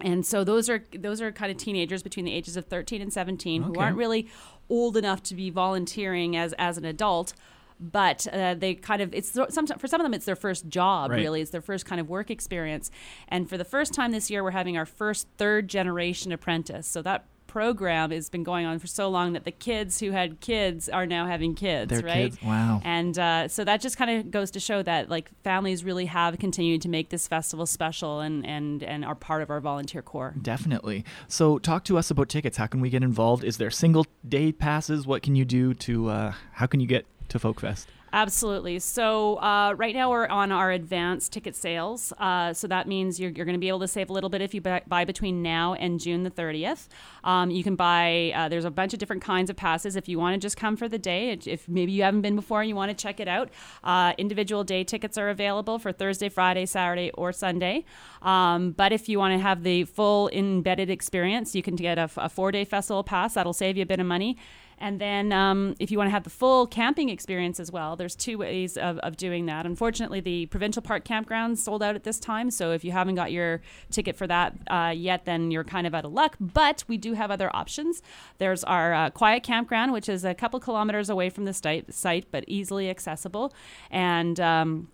And 0.00 0.26
so 0.26 0.44
those 0.44 0.68
are 0.68 0.84
those 0.98 1.20
are 1.22 1.32
kind 1.32 1.50
of 1.50 1.56
teenagers 1.56 2.02
between 2.02 2.24
the 2.26 2.32
ages 2.32 2.56
of 2.56 2.66
13 2.66 3.00
and 3.00 3.12
17 3.12 3.62
who 3.62 3.74
aren't 3.76 3.96
really 3.96 4.28
old 4.68 4.96
enough 4.96 5.22
to 5.24 5.34
be 5.34 5.48
volunteering 5.50 6.36
as 6.36 6.52
as 6.58 6.76
an 6.76 6.84
adult, 6.84 7.32
but 7.80 8.26
uh, 8.30 8.54
they 8.54 8.74
kind 8.74 9.00
of 9.00 9.14
it's 9.14 9.32
some 9.32 9.66
for 9.66 9.86
some 9.86 10.00
of 10.00 10.04
them 10.04 10.12
it's 10.12 10.26
their 10.26 10.36
first 10.36 10.68
job 10.68 11.10
Right. 11.10 11.20
really 11.20 11.40
it's 11.40 11.50
their 11.50 11.62
first 11.62 11.86
kind 11.86 11.98
of 11.98 12.10
work 12.10 12.30
experience. 12.30 12.90
And 13.28 13.48
for 13.48 13.56
the 13.56 13.64
first 13.64 13.94
time 13.94 14.12
this 14.12 14.30
year, 14.30 14.44
we're 14.44 14.50
having 14.50 14.76
our 14.76 14.86
first 14.86 15.28
third 15.38 15.68
generation 15.68 16.30
apprentice. 16.30 16.86
So 16.86 17.00
that 17.00 17.24
program 17.56 18.10
has 18.10 18.28
been 18.28 18.44
going 18.44 18.66
on 18.66 18.78
for 18.78 18.86
so 18.86 19.08
long 19.08 19.32
that 19.32 19.44
the 19.44 19.50
kids 19.50 19.98
who 19.98 20.10
had 20.10 20.38
kids 20.40 20.90
are 20.90 21.06
now 21.06 21.26
having 21.26 21.54
kids, 21.54 21.88
Their 21.88 22.02
right? 22.02 22.30
kids, 22.30 22.38
wow. 22.42 22.82
And 22.84 23.18
uh, 23.18 23.48
so 23.48 23.64
that 23.64 23.80
just 23.80 23.96
kind 23.96 24.10
of 24.10 24.30
goes 24.30 24.50
to 24.50 24.60
show 24.60 24.82
that 24.82 25.08
like 25.08 25.30
families 25.42 25.82
really 25.82 26.04
have 26.04 26.38
continued 26.38 26.82
to 26.82 26.90
make 26.90 27.08
this 27.08 27.26
festival 27.26 27.64
special 27.64 28.20
and 28.20 28.44
and 28.44 28.82
and 28.82 29.06
are 29.06 29.14
part 29.14 29.40
of 29.40 29.48
our 29.48 29.62
volunteer 29.62 30.02
corps. 30.02 30.34
Definitely. 30.42 31.02
So, 31.28 31.58
talk 31.58 31.84
to 31.84 31.96
us 31.96 32.10
about 32.10 32.28
tickets. 32.28 32.58
How 32.58 32.66
can 32.66 32.82
we 32.82 32.90
get 32.90 33.02
involved? 33.02 33.42
Is 33.42 33.56
there 33.56 33.70
single 33.70 34.04
day 34.28 34.52
passes? 34.52 35.06
What 35.06 35.22
can 35.22 35.34
you 35.34 35.46
do 35.46 35.72
to? 35.72 36.10
Uh, 36.10 36.34
how 36.52 36.66
can 36.66 36.80
you 36.80 36.86
get 36.86 37.06
to 37.30 37.38
Folkfest? 37.38 37.86
Absolutely. 38.16 38.78
So 38.78 39.34
uh, 39.42 39.74
right 39.76 39.94
now 39.94 40.08
we're 40.08 40.26
on 40.26 40.50
our 40.50 40.70
advanced 40.70 41.34
ticket 41.34 41.54
sales. 41.54 42.14
Uh, 42.16 42.54
so 42.54 42.66
that 42.66 42.88
means 42.88 43.20
you're, 43.20 43.30
you're 43.30 43.44
going 43.44 43.56
to 43.56 43.60
be 43.60 43.68
able 43.68 43.80
to 43.80 43.88
save 43.88 44.08
a 44.08 44.12
little 44.14 44.30
bit 44.30 44.40
if 44.40 44.54
you 44.54 44.62
buy, 44.62 45.04
between 45.04 45.42
now 45.42 45.74
and 45.74 46.00
June 46.00 46.22
the 46.22 46.30
30th. 46.30 46.88
Um, 47.24 47.50
you 47.50 47.62
can 47.62 47.76
buy. 47.76 48.32
Uh, 48.34 48.48
there's 48.48 48.64
a 48.64 48.70
bunch 48.70 48.94
of 48.94 49.00
different 49.00 49.20
kinds 49.20 49.50
of 49.50 49.56
passes. 49.56 49.96
If 49.96 50.08
you 50.08 50.18
want 50.18 50.32
to 50.32 50.38
just 50.42 50.56
come 50.56 50.78
for 50.78 50.88
the 50.88 50.96
day, 50.96 51.38
if- 51.44 51.68
maybe 51.68 51.92
you 51.92 52.04
haven't 52.04 52.22
been 52.22 52.36
before 52.36 52.62
and 52.62 52.70
you 52.70 52.74
want 52.74 52.88
to 52.88 52.96
check 52.96 53.20
it 53.20 53.28
out, 53.28 53.50
uh, 53.84 54.14
individual 54.16 54.64
day 54.64 54.82
tickets 54.82 55.18
are 55.18 55.28
available 55.28 55.78
for 55.78 55.92
Thursday, 55.92 56.30
Friday, 56.30 56.64
Saturday, 56.64 57.10
or 57.10 57.34
Sunday. 57.34 57.84
Um, 58.22 58.70
but 58.70 58.92
if 58.92 59.10
you 59.10 59.18
want 59.18 59.34
to 59.34 59.38
have 59.40 59.62
the 59.62 59.84
full 59.84 60.30
embedded 60.30 60.88
experience, 60.88 61.54
you 61.54 61.62
can 61.62 61.76
get 61.76 61.98
a, 61.98 62.08
a 62.16 62.30
four 62.30 62.50
day 62.50 62.64
festival 62.64 63.04
pass. 63.04 63.34
That'll 63.34 63.52
save 63.52 63.76
you 63.76 63.82
a 63.82 63.86
bit 63.86 64.00
of 64.00 64.06
money. 64.06 64.38
And 64.78 65.00
then, 65.00 65.32
um, 65.32 65.74
if 65.80 65.90
you 65.90 65.96
want 65.98 66.08
to 66.08 66.12
have 66.12 66.24
the 66.24 66.30
full 66.30 66.66
camping 66.66 67.08
experience 67.08 67.58
as 67.58 67.72
well, 67.72 67.96
there's 67.96 68.14
two 68.14 68.38
ways 68.38 68.76
of, 68.76 68.98
of 68.98 69.16
doing 69.16 69.46
that. 69.46 69.64
Unfortunately, 69.64 70.20
the 70.20 70.46
provincial 70.46 70.82
park 70.82 71.04
campgrounds 71.04 71.58
sold 71.58 71.82
out 71.82 71.94
at 71.94 72.04
this 72.04 72.20
time. 72.20 72.50
So 72.50 72.72
if 72.72 72.84
you 72.84 72.92
haven't 72.92 73.14
got 73.14 73.32
your 73.32 73.62
ticket 73.90 74.16
for 74.16 74.26
that 74.26 74.54
uh, 74.68 74.92
yet, 74.94 75.24
then 75.24 75.50
you're 75.50 75.64
kind 75.64 75.86
of 75.86 75.94
out 75.94 76.04
of 76.04 76.12
luck. 76.12 76.36
But 76.38 76.84
we 76.88 76.98
do 76.98 77.14
have 77.14 77.30
other 77.30 77.54
options. 77.56 78.02
There's 78.38 78.64
our 78.64 78.92
uh, 78.92 79.10
quiet 79.10 79.42
campground, 79.42 79.92
which 79.92 80.08
is 80.08 80.24
a 80.24 80.34
couple 80.34 80.60
kilometers 80.60 81.08
away 81.08 81.30
from 81.30 81.46
the 81.46 81.54
site, 81.90 82.30
but 82.30 82.44
easily 82.46 82.90
accessible. 82.90 83.54
And 83.90 84.38
um, 84.40 84.88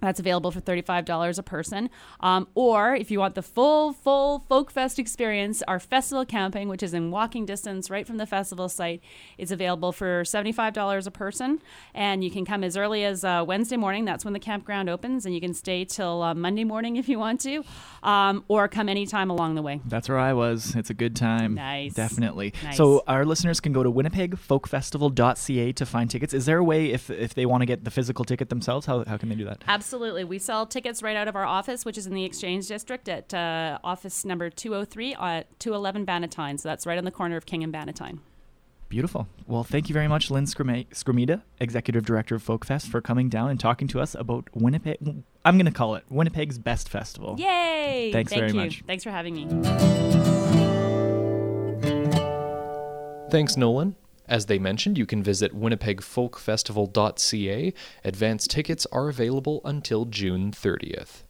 that's 0.00 0.20
available 0.20 0.50
for 0.50 0.60
$35 0.60 1.38
a 1.38 1.42
person. 1.42 1.90
Um, 2.20 2.48
or 2.54 2.94
if 2.94 3.10
you 3.10 3.18
want 3.18 3.34
the 3.34 3.42
full, 3.42 3.92
full 3.92 4.40
Folk 4.40 4.70
Fest 4.70 4.98
experience, 4.98 5.62
our 5.66 5.80
festival 5.80 6.24
camping, 6.24 6.68
which 6.68 6.82
is 6.82 6.94
in 6.94 7.10
walking 7.10 7.46
distance 7.46 7.90
right 7.90 8.06
from 8.06 8.18
the 8.18 8.26
festival 8.26 8.68
site, 8.68 9.02
is 9.38 9.50
available 9.50 9.92
for 9.92 10.22
$75 10.22 11.06
a 11.06 11.10
person. 11.10 11.60
And 11.94 12.22
you 12.22 12.30
can 12.30 12.44
come 12.44 12.62
as 12.62 12.76
early 12.76 13.04
as 13.04 13.24
uh, 13.24 13.44
Wednesday 13.46 13.76
morning. 13.76 14.04
That's 14.04 14.24
when 14.24 14.34
the 14.34 14.40
campground 14.40 14.88
opens. 14.88 15.24
And 15.24 15.34
you 15.34 15.40
can 15.40 15.54
stay 15.54 15.84
till 15.84 16.22
uh, 16.22 16.34
Monday 16.34 16.64
morning 16.64 16.96
if 16.96 17.08
you 17.08 17.18
want 17.18 17.40
to, 17.42 17.64
um, 18.02 18.44
or 18.48 18.68
come 18.68 18.88
anytime 18.88 19.30
along 19.30 19.54
the 19.54 19.62
way. 19.62 19.80
That's 19.86 20.08
where 20.08 20.18
I 20.18 20.32
was. 20.32 20.74
It's 20.76 20.90
a 20.90 20.94
good 20.94 21.16
time. 21.16 21.54
Nice. 21.54 21.94
Definitely. 21.94 22.52
Nice. 22.62 22.76
So 22.76 23.02
our 23.06 23.24
listeners 23.24 23.60
can 23.60 23.72
go 23.72 23.82
to 23.82 23.90
winnipegfolkfestival.ca 23.90 25.72
to 25.72 25.86
find 25.86 26.10
tickets. 26.10 26.34
Is 26.34 26.46
there 26.46 26.58
a 26.58 26.64
way 26.64 26.92
if 26.92 27.10
if 27.10 27.34
they 27.34 27.46
want 27.46 27.62
to 27.62 27.66
get 27.66 27.84
the 27.84 27.90
physical 27.90 28.24
ticket 28.24 28.48
themselves, 28.48 28.86
how, 28.86 29.04
how 29.06 29.16
can 29.16 29.28
they 29.28 29.34
do 29.34 29.44
that? 29.44 29.62
Absolutely. 29.66 29.85
We 29.92 30.38
sell 30.38 30.66
tickets 30.66 31.02
right 31.02 31.16
out 31.16 31.28
of 31.28 31.36
our 31.36 31.44
office, 31.44 31.84
which 31.84 31.96
is 31.96 32.06
in 32.06 32.14
the 32.14 32.24
Exchange 32.24 32.66
District 32.66 33.08
at 33.08 33.32
uh, 33.32 33.78
office 33.84 34.24
number 34.24 34.50
203 34.50 35.14
at 35.14 35.60
211 35.60 36.04
Bannatyne. 36.06 36.58
So 36.58 36.68
that's 36.68 36.86
right 36.86 36.98
on 36.98 37.04
the 37.04 37.10
corner 37.10 37.36
of 37.36 37.46
King 37.46 37.62
and 37.62 37.72
Bannatyne. 37.72 38.18
Beautiful. 38.88 39.26
Well, 39.46 39.64
thank 39.64 39.88
you 39.88 39.92
very 39.92 40.06
much, 40.06 40.30
Lynne 40.30 40.44
Scrame- 40.46 40.86
Skromeda, 40.90 41.42
Executive 41.58 42.04
Director 42.04 42.36
of 42.36 42.44
Folkfest, 42.44 42.86
for 42.88 43.00
coming 43.00 43.28
down 43.28 43.50
and 43.50 43.58
talking 43.58 43.88
to 43.88 44.00
us 44.00 44.14
about 44.14 44.48
Winnipeg. 44.54 44.98
I'm 45.44 45.56
going 45.56 45.66
to 45.66 45.72
call 45.72 45.96
it 45.96 46.04
Winnipeg's 46.08 46.58
best 46.58 46.88
festival. 46.88 47.34
Yay! 47.38 48.10
Thanks 48.12 48.30
Thank 48.32 48.40
very 48.40 48.52
you. 48.52 48.60
much. 48.60 48.84
Thanks 48.86 49.02
for 49.02 49.10
having 49.10 49.34
me. 49.34 49.46
Thanks, 53.30 53.56
Nolan. 53.56 53.96
As 54.28 54.46
they 54.46 54.58
mentioned, 54.58 54.98
you 54.98 55.06
can 55.06 55.22
visit 55.22 55.54
winnipegfolkfestival.ca. 55.54 57.74
Advance 58.04 58.46
tickets 58.46 58.86
are 58.92 59.08
available 59.08 59.62
until 59.64 60.04
June 60.04 60.50
30th. 60.50 61.22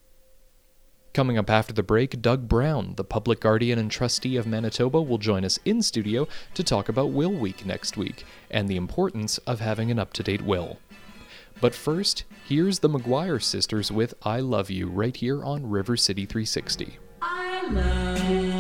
Coming 1.12 1.38
up 1.38 1.48
after 1.48 1.72
the 1.72 1.82
break, 1.82 2.20
Doug 2.20 2.46
Brown, 2.46 2.92
the 2.96 3.04
public 3.04 3.40
guardian 3.40 3.78
and 3.78 3.90
trustee 3.90 4.36
of 4.36 4.46
Manitoba, 4.46 5.00
will 5.00 5.16
join 5.16 5.46
us 5.46 5.58
in 5.64 5.80
studio 5.80 6.28
to 6.52 6.62
talk 6.62 6.90
about 6.90 7.10
Will 7.10 7.32
Week 7.32 7.64
next 7.64 7.96
week 7.96 8.24
and 8.50 8.68
the 8.68 8.76
importance 8.76 9.38
of 9.38 9.60
having 9.60 9.90
an 9.90 9.98
up 9.98 10.12
to 10.12 10.22
date 10.22 10.42
will. 10.42 10.78
But 11.58 11.74
first, 11.74 12.24
here's 12.46 12.80
the 12.80 12.90
McGuire 12.90 13.42
sisters 13.42 13.90
with 13.90 14.12
I 14.24 14.40
Love 14.40 14.70
You 14.70 14.88
right 14.88 15.16
here 15.16 15.42
on 15.42 15.70
River 15.70 15.96
City 15.96 16.26
360. 16.26 16.98
I 17.22 17.62
love 17.70 18.30
you. 18.30 18.55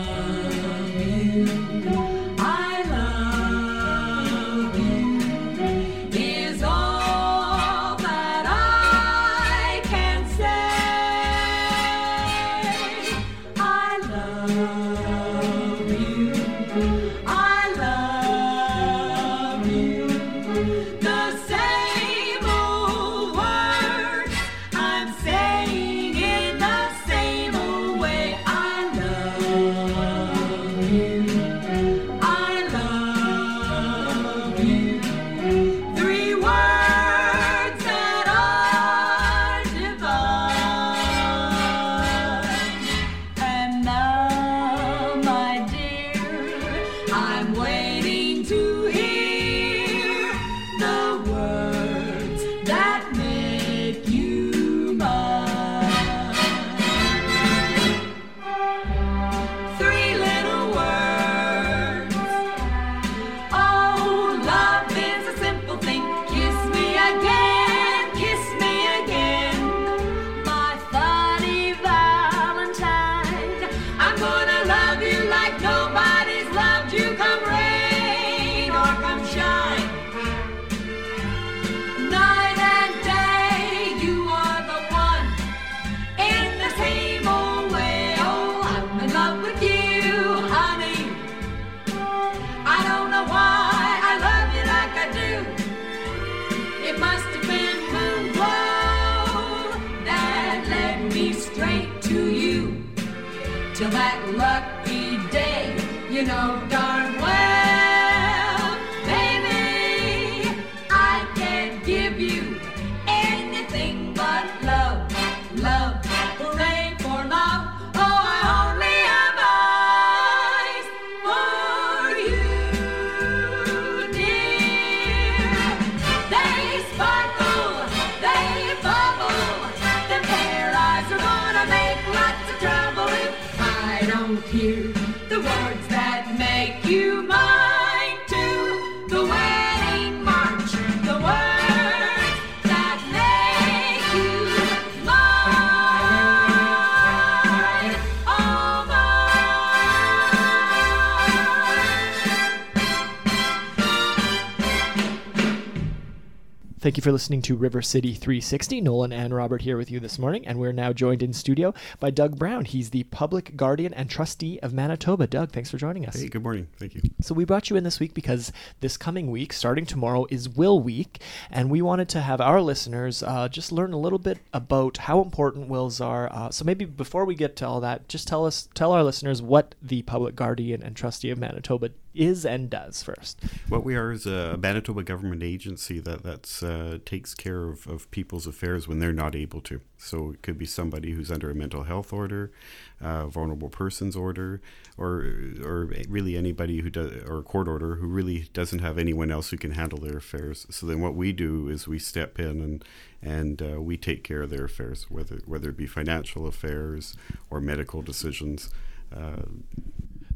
Thank 156.86 156.96
you 156.96 157.02
for 157.02 157.10
listening 157.10 157.42
to 157.42 157.56
River 157.56 157.82
City 157.82 158.14
360. 158.14 158.80
Nolan 158.80 159.12
and 159.12 159.34
Robert 159.34 159.62
here 159.62 159.76
with 159.76 159.90
you 159.90 159.98
this 159.98 160.20
morning, 160.20 160.46
and 160.46 160.56
we're 160.56 160.70
now 160.70 160.92
joined 160.92 161.20
in 161.20 161.32
studio 161.32 161.74
by 161.98 162.10
Doug 162.10 162.38
Brown. 162.38 162.64
He's 162.64 162.90
the 162.90 163.02
public 163.02 163.56
guardian 163.56 163.92
and 163.92 164.08
trustee 164.08 164.60
of 164.60 164.72
Manitoba. 164.72 165.26
Doug, 165.26 165.50
thanks 165.50 165.68
for 165.68 165.78
joining 165.78 166.06
us. 166.06 166.14
Hey, 166.14 166.28
good 166.28 166.44
morning. 166.44 166.68
Thank 166.78 166.94
you. 166.94 167.00
So 167.20 167.34
we 167.34 167.44
brought 167.44 167.70
you 167.70 167.74
in 167.74 167.82
this 167.82 167.98
week 167.98 168.14
because 168.14 168.52
this 168.78 168.96
coming 168.96 169.32
week, 169.32 169.52
starting 169.52 169.84
tomorrow, 169.84 170.28
is 170.30 170.48
Will 170.48 170.78
Week, 170.78 171.20
and 171.50 171.70
we 171.70 171.82
wanted 171.82 172.08
to 172.10 172.20
have 172.20 172.40
our 172.40 172.60
listeners 172.60 173.20
uh, 173.20 173.48
just 173.48 173.72
learn 173.72 173.92
a 173.92 173.98
little 173.98 174.20
bit 174.20 174.38
about 174.52 174.98
how 174.98 175.20
important 175.20 175.68
wills 175.68 176.00
are. 176.00 176.32
Uh, 176.32 176.50
so 176.50 176.64
maybe 176.64 176.84
before 176.84 177.24
we 177.24 177.34
get 177.34 177.56
to 177.56 177.66
all 177.66 177.80
that, 177.80 178.06
just 178.06 178.28
tell 178.28 178.46
us, 178.46 178.68
tell 178.74 178.92
our 178.92 179.02
listeners 179.02 179.42
what 179.42 179.74
the 179.82 180.02
public 180.02 180.36
guardian 180.36 180.84
and 180.84 180.94
trustee 180.94 181.30
of 181.30 181.38
Manitoba 181.38 181.90
is 182.16 182.44
and 182.46 182.70
does 182.70 183.02
first. 183.02 183.40
What 183.68 183.84
we 183.84 183.94
are 183.94 184.12
is 184.12 184.26
a 184.26 184.56
Manitoba 184.56 185.02
government 185.02 185.42
agency 185.42 186.00
that 186.00 186.22
that's 186.22 186.62
uh, 186.62 186.98
takes 187.04 187.34
care 187.34 187.68
of, 187.68 187.86
of 187.86 188.10
people's 188.10 188.46
affairs 188.46 188.88
when 188.88 188.98
they're 188.98 189.12
not 189.12 189.36
able 189.36 189.60
to. 189.62 189.80
So 189.98 190.30
it 190.30 190.42
could 190.42 190.58
be 190.58 190.66
somebody 190.66 191.12
who's 191.12 191.30
under 191.30 191.50
a 191.50 191.54
mental 191.54 191.84
health 191.84 192.12
order, 192.12 192.52
uh, 193.00 193.26
vulnerable 193.26 193.68
persons 193.68 194.16
order, 194.16 194.60
or 194.98 195.24
or 195.62 195.90
really 196.08 196.36
anybody 196.36 196.80
who 196.80 196.90
does 196.90 197.12
or 197.24 197.38
a 197.38 197.42
court 197.42 197.68
order 197.68 197.96
who 197.96 198.06
really 198.06 198.48
doesn't 198.52 198.80
have 198.80 198.98
anyone 198.98 199.30
else 199.30 199.50
who 199.50 199.56
can 199.56 199.72
handle 199.72 199.98
their 199.98 200.18
affairs. 200.18 200.66
So 200.70 200.86
then 200.86 201.00
what 201.00 201.14
we 201.14 201.32
do 201.32 201.68
is 201.68 201.88
we 201.88 201.98
step 201.98 202.38
in 202.38 202.60
and 202.60 202.84
and 203.22 203.62
uh, 203.62 203.80
we 203.80 203.96
take 203.96 204.22
care 204.22 204.42
of 204.42 204.50
their 204.50 204.64
affairs, 204.64 205.06
whether 205.08 205.40
whether 205.46 205.70
it 205.70 205.76
be 205.76 205.86
financial 205.86 206.46
affairs 206.46 207.14
or 207.50 207.60
medical 207.60 208.02
decisions. 208.02 208.70
Uh, 209.14 209.42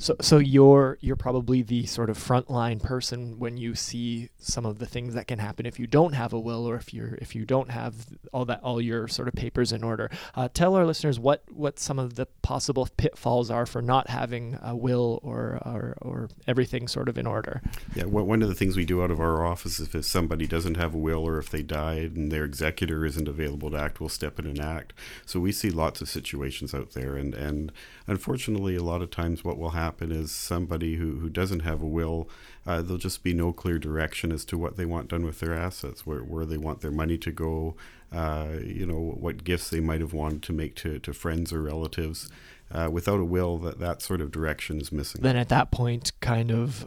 So, 0.00 0.16
so 0.22 0.38
you're 0.38 0.96
you're 1.02 1.14
probably 1.14 1.60
the 1.60 1.84
sort 1.84 2.08
of 2.08 2.16
frontline 2.16 2.82
person 2.82 3.38
when 3.38 3.58
you 3.58 3.74
see 3.74 4.30
some 4.38 4.64
of 4.64 4.78
the 4.78 4.86
things 4.86 5.12
that 5.12 5.26
can 5.26 5.38
happen 5.38 5.66
if 5.66 5.78
you 5.78 5.86
don't 5.86 6.14
have 6.14 6.32
a 6.32 6.40
will 6.40 6.66
or 6.66 6.76
if 6.76 6.94
you're 6.94 7.16
if 7.16 7.34
you 7.34 7.44
don't 7.44 7.70
have 7.70 8.06
all 8.32 8.46
that 8.46 8.62
all 8.62 8.80
your 8.80 9.06
sort 9.08 9.28
of 9.28 9.34
papers 9.34 9.72
in 9.72 9.84
order. 9.84 10.10
Uh, 10.34 10.48
tell 10.54 10.74
our 10.74 10.86
listeners 10.86 11.20
what 11.20 11.44
what 11.52 11.78
some 11.78 11.98
of 11.98 12.14
the 12.14 12.24
possible 12.40 12.88
pitfalls 12.96 13.50
are 13.50 13.66
for 13.66 13.82
not 13.82 14.08
having 14.08 14.58
a 14.62 14.74
will 14.74 15.20
or 15.22 15.60
or, 15.66 15.98
or 16.00 16.30
everything 16.48 16.88
sort 16.88 17.10
of 17.10 17.18
in 17.18 17.26
order. 17.26 17.60
Yeah, 17.94 18.04
one 18.04 18.26
one 18.26 18.42
of 18.42 18.48
the 18.48 18.54
things 18.54 18.78
we 18.78 18.86
do 18.86 19.02
out 19.02 19.10
of 19.10 19.20
our 19.20 19.44
office 19.44 19.78
is 19.78 19.94
if 19.94 20.06
somebody 20.06 20.46
doesn't 20.46 20.78
have 20.78 20.94
a 20.94 20.98
will 20.98 21.28
or 21.28 21.36
if 21.36 21.50
they 21.50 21.62
died 21.62 22.16
and 22.16 22.32
their 22.32 22.44
executor 22.44 23.04
isn't 23.04 23.28
available 23.28 23.70
to 23.72 23.76
act, 23.76 24.00
we'll 24.00 24.08
step 24.08 24.38
in 24.38 24.46
and 24.46 24.60
act. 24.60 24.94
So 25.26 25.38
we 25.40 25.52
see 25.52 25.68
lots 25.68 26.00
of 26.00 26.08
situations 26.08 26.72
out 26.72 26.92
there, 26.92 27.16
and, 27.16 27.34
and 27.34 27.70
unfortunately, 28.06 28.76
a 28.76 28.82
lot 28.82 29.02
of 29.02 29.10
times 29.10 29.44
what 29.44 29.58
will 29.58 29.70
happen 29.70 29.89
is 30.00 30.30
somebody 30.30 30.96
who, 30.96 31.18
who 31.18 31.28
doesn't 31.28 31.60
have 31.60 31.82
a 31.82 31.86
will, 31.86 32.28
uh, 32.66 32.82
there'll 32.82 32.98
just 32.98 33.22
be 33.22 33.32
no 33.32 33.52
clear 33.52 33.78
direction 33.78 34.32
as 34.32 34.44
to 34.46 34.58
what 34.58 34.76
they 34.76 34.84
want 34.84 35.08
done 35.08 35.24
with 35.24 35.40
their 35.40 35.54
assets, 35.54 36.06
where, 36.06 36.20
where 36.20 36.46
they 36.46 36.58
want 36.58 36.80
their 36.80 36.90
money 36.90 37.18
to 37.18 37.30
go, 37.30 37.74
uh, 38.12 38.48
you 38.62 38.86
know, 38.86 39.16
what 39.18 39.44
gifts 39.44 39.70
they 39.70 39.80
might 39.80 40.00
have 40.00 40.12
wanted 40.12 40.42
to 40.42 40.52
make 40.52 40.74
to, 40.76 40.98
to 40.98 41.12
friends 41.12 41.52
or 41.52 41.62
relatives. 41.62 42.30
Uh, 42.72 42.88
without 42.90 43.18
a 43.18 43.24
will, 43.24 43.58
that, 43.58 43.80
that 43.80 44.00
sort 44.00 44.20
of 44.20 44.30
direction 44.30 44.80
is 44.80 44.92
missing. 44.92 45.22
Then 45.22 45.36
at 45.36 45.48
that 45.48 45.72
point, 45.72 46.12
kind 46.20 46.52
of 46.52 46.86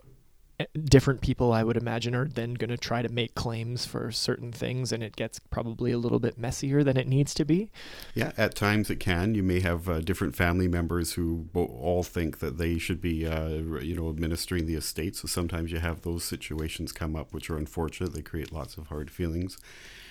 different 0.85 1.21
people 1.21 1.51
I 1.51 1.63
would 1.63 1.77
imagine 1.77 2.15
are 2.15 2.27
then 2.27 2.53
going 2.53 2.69
to 2.69 2.77
try 2.77 3.01
to 3.01 3.09
make 3.09 3.35
claims 3.35 3.85
for 3.85 4.11
certain 4.11 4.51
things 4.51 4.91
and 4.91 5.03
it 5.03 5.15
gets 5.15 5.39
probably 5.39 5.91
a 5.91 5.97
little 5.97 6.19
bit 6.19 6.37
messier 6.37 6.83
than 6.83 6.97
it 6.97 7.07
needs 7.07 7.33
to 7.35 7.45
be. 7.45 7.71
Yeah, 8.13 8.31
at 8.37 8.55
times 8.55 8.89
it 8.89 8.99
can. 8.99 9.35
You 9.35 9.43
may 9.43 9.59
have 9.59 9.89
uh, 9.89 10.01
different 10.01 10.35
family 10.35 10.67
members 10.67 11.13
who 11.13 11.47
all 11.53 12.03
think 12.03 12.39
that 12.39 12.57
they 12.57 12.77
should 12.77 13.01
be, 13.01 13.25
uh, 13.25 13.47
you 13.81 13.95
know, 13.95 14.09
administering 14.09 14.65
the 14.65 14.75
estate. 14.75 15.15
So 15.15 15.27
sometimes 15.27 15.71
you 15.71 15.79
have 15.79 16.01
those 16.01 16.23
situations 16.23 16.91
come 16.91 17.15
up, 17.15 17.33
which 17.33 17.49
are 17.49 17.57
unfortunate. 17.57 18.13
They 18.13 18.21
create 18.21 18.51
lots 18.51 18.77
of 18.77 18.87
hard 18.87 19.11
feelings. 19.11 19.57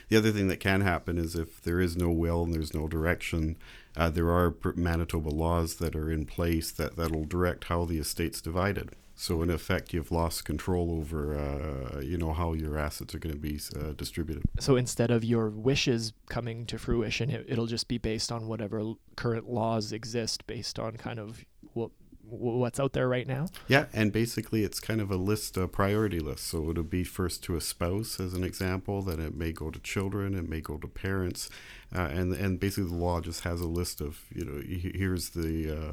The 0.09 0.19
other 0.19 0.31
thing 0.31 0.49
that 0.49 0.61
can 0.61 0.83
happen 0.83 1.17
is 1.17 1.35
if 1.35 1.63
there 1.63 1.81
is 1.81 1.97
no 1.97 2.11
will 2.11 2.45
and 2.45 2.53
there's 2.53 2.75
no 2.75 2.87
direction, 2.87 3.57
uh, 3.97 4.11
there 4.11 4.31
are 4.31 4.55
Manitoba 4.75 5.31
laws 5.31 5.77
that 5.77 5.97
are 5.97 6.11
in 6.11 6.27
place 6.27 6.71
that 6.73 6.97
that'll 6.97 7.25
direct 7.25 7.65
how 7.65 7.85
the 7.85 7.99
estate's 7.99 8.41
divided. 8.41 8.91
So 9.23 9.41
in 9.41 9.51
effect, 9.51 9.95
you've 9.95 10.11
lost 10.11 10.45
control 10.45 10.91
over, 10.91 11.39
uh, 11.39 12.01
you 12.01 12.19
know, 12.19 12.33
how 12.33 12.55
your 12.55 12.77
assets 12.77 13.15
are 13.15 13.21
going 13.21 13.33
to 13.33 13.41
be 13.41 13.61
uh, 13.79 13.93
distributed. 13.93 14.43
So 14.59 14.75
instead 14.75 15.13
of 15.13 15.23
your 15.23 15.49
wishes 15.49 16.13
coming 16.29 16.67
to 16.67 16.77
fruition, 16.77 17.31
it, 17.31 17.47
it'll 17.49 17.67
just 17.67 17.87
be 17.87 17.99
based 17.99 18.33
on 18.33 18.49
whatever 18.49 18.95
current 19.15 19.49
laws 19.49 19.93
exist, 19.93 20.45
based 20.49 20.81
on 20.81 20.97
kind 20.97 21.21
of 21.21 21.45
what 21.73 21.93
what's 22.25 22.81
out 22.81 22.95
there 22.95 23.09
right 23.09 23.29
now. 23.29 23.47
Yeah, 23.69 23.87
and 23.93 24.11
basically 24.13 24.65
it's 24.65 24.81
kind 24.81 25.01
of 25.01 25.11
a 25.11 25.17
list, 25.17 25.57
a 25.57 25.69
priority 25.69 26.19
list. 26.19 26.47
So 26.47 26.71
it'll 26.71 26.83
be 26.83 27.05
first 27.05 27.45
to 27.45 27.55
a 27.55 27.61
spouse, 27.61 28.19
as 28.19 28.35
an 28.35 28.43
example. 28.43 29.03
Then 29.03 29.21
it 29.21 29.37
may 29.37 29.53
go 29.53 29.71
to 29.71 29.79
children. 29.79 30.35
It 30.35 30.49
may 30.49 30.61
go 30.61 30.79
to 30.79 30.89
parents, 30.89 31.49
uh, 31.95 32.09
and 32.11 32.33
and 32.33 32.61
basically 32.61 32.91
the 32.91 32.97
law 32.97 33.21
just 33.21 33.45
has 33.45 33.61
a 33.61 33.69
list 33.69 34.01
of 34.01 34.21
you 34.35 34.45
know 34.45 34.63
here's 34.65 35.31
the 35.31 35.71
uh, 35.71 35.93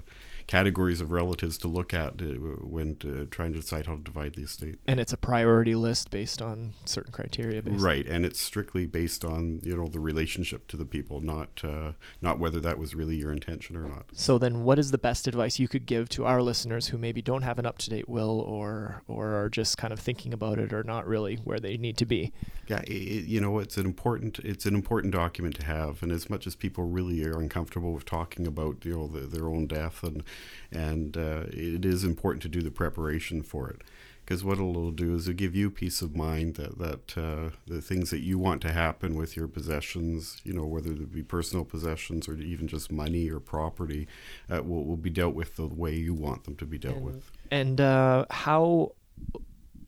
categories 0.50 1.00
of 1.00 1.12
relatives 1.12 1.60
to 1.60 1.68
look 1.68 1.94
at 1.94 2.20
uh, 2.22 2.26
when 2.66 2.98
uh 3.06 3.26
trying 3.30 3.54
to 3.54 3.60
decide 3.60 3.86
how 3.86 3.96
to 3.96 4.02
divide 4.02 4.34
the 4.34 4.42
estate. 4.42 4.80
And 4.88 5.00
it's 5.00 5.14
a 5.14 5.18
priority 5.18 5.76
list 5.76 6.10
based 6.10 6.42
on 6.42 6.74
certain 6.86 7.12
criteria. 7.12 7.62
Based. 7.62 7.80
Right, 7.80 8.08
and 8.08 8.26
it's 8.26 8.40
strictly 8.40 8.88
based 8.88 9.24
on 9.24 9.60
you 9.64 9.78
know 9.78 9.88
the 9.88 10.00
relationship 10.00 10.68
to 10.70 10.78
the 10.78 10.86
people, 10.86 11.22
not 11.22 11.62
uh, 11.64 11.92
not 12.20 12.40
whether 12.40 12.60
that 12.62 12.80
was 12.80 12.96
really 12.96 13.16
your 13.16 13.32
intention 13.32 13.76
or 13.76 13.88
not. 13.88 14.06
So 14.14 14.40
then, 14.40 14.64
what 14.64 14.80
is 14.80 14.90
the 14.90 14.98
best 14.98 15.28
advice 15.28 15.60
you 15.60 15.68
could 15.68 15.86
give 15.86 16.10
to 16.10 16.26
our 16.26 16.42
listeners 16.42 16.88
who 16.88 16.98
maybe 16.98 17.22
don't 17.22 17.44
have 17.44 17.60
an 17.60 17.68
up-to-date 17.68 18.10
will, 18.10 18.40
or 18.40 19.04
or 19.08 19.36
are 19.36 19.50
just 19.50 19.78
kind 19.78 19.94
of 19.94 20.00
thinking 20.00 20.34
about 20.34 20.58
it, 20.58 20.74
or 20.74 20.84
not 20.84 21.06
really 21.06 21.36
where 21.44 21.60
they 21.60 21.78
need 21.78 21.98
to 21.98 22.08
be? 22.08 22.32
Yeah, 22.68 22.78
i 22.78 22.92
i 22.92 23.20
you 23.34 23.40
know, 23.40 23.60
it's 23.60 23.78
an 23.78 23.86
important 23.86 24.40
it's 24.40 24.66
an 24.66 24.74
important 24.74 25.14
document 25.14 25.56
to 25.58 25.66
have, 25.66 25.89
and 26.02 26.12
as 26.12 26.30
much 26.30 26.48
as 26.48 26.56
people 26.56 26.84
really 26.86 27.24
are 27.26 27.40
uncomfortable 27.40 27.94
with 27.94 28.06
talking 28.06 28.48
about 28.48 28.86
you 28.86 28.94
know 28.96 29.08
the, 29.08 29.22
their 29.22 29.48
own 29.48 29.68
death, 29.68 30.04
and 30.04 30.24
and 30.72 31.18
uh, 31.18 31.44
it 31.48 31.86
is 31.86 32.04
important 32.04 32.42
to 32.44 32.50
do 32.50 32.62
the 32.62 32.72
preparation 32.72 33.42
for 33.42 33.70
it, 33.70 33.82
because 34.24 34.44
what 34.44 34.60
it'll 34.60 34.92
do 34.92 35.16
is 35.16 35.28
it'll 35.28 35.38
give 35.38 35.56
you 35.56 35.70
peace 35.70 36.02
of 36.02 36.16
mind 36.16 36.56
that 36.56 36.78
that 36.78 37.18
uh, 37.18 37.50
the 37.68 37.82
things 37.82 38.10
that 38.10 38.20
you 38.20 38.38
want 38.38 38.62
to 38.62 38.72
happen 38.72 39.16
with 39.16 39.36
your 39.36 39.48
possessions, 39.48 40.42
you 40.44 40.54
know, 40.54 40.66
whether 40.66 40.90
they 40.94 41.06
be 41.06 41.24
personal 41.24 41.66
possessions 41.66 42.28
or 42.28 42.36
even 42.36 42.68
just 42.68 42.92
money 42.92 43.30
or 43.30 43.40
property, 43.40 44.08
uh, 44.50 44.62
will 44.64 44.86
will 44.86 44.98
be 44.98 45.10
dealt 45.10 45.36
with 45.36 45.56
the 45.56 45.68
way 45.68 45.96
you 45.96 46.14
want 46.14 46.44
them 46.44 46.56
to 46.56 46.66
be 46.66 46.78
dealt 46.78 47.02
with. 47.02 47.32
And 47.52 47.82
uh, 47.82 48.26
how 48.30 48.94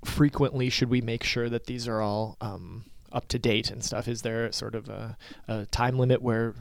frequently 0.04 0.70
should 0.70 0.90
we 0.90 1.02
make 1.02 1.24
sure 1.24 1.48
that 1.48 1.68
these 1.68 1.88
are 1.88 2.02
all 2.02 2.36
um, 2.42 2.86
up 3.12 3.28
to 3.30 3.40
date 3.40 3.70
and 3.72 3.84
stuff? 3.84 4.08
Is 4.08 4.22
there 4.22 4.52
sort 4.52 4.76
of 4.76 4.90
a, 4.90 5.18
a 5.48 5.66
time 5.68 5.98
limit 5.98 6.22
where 6.22 6.56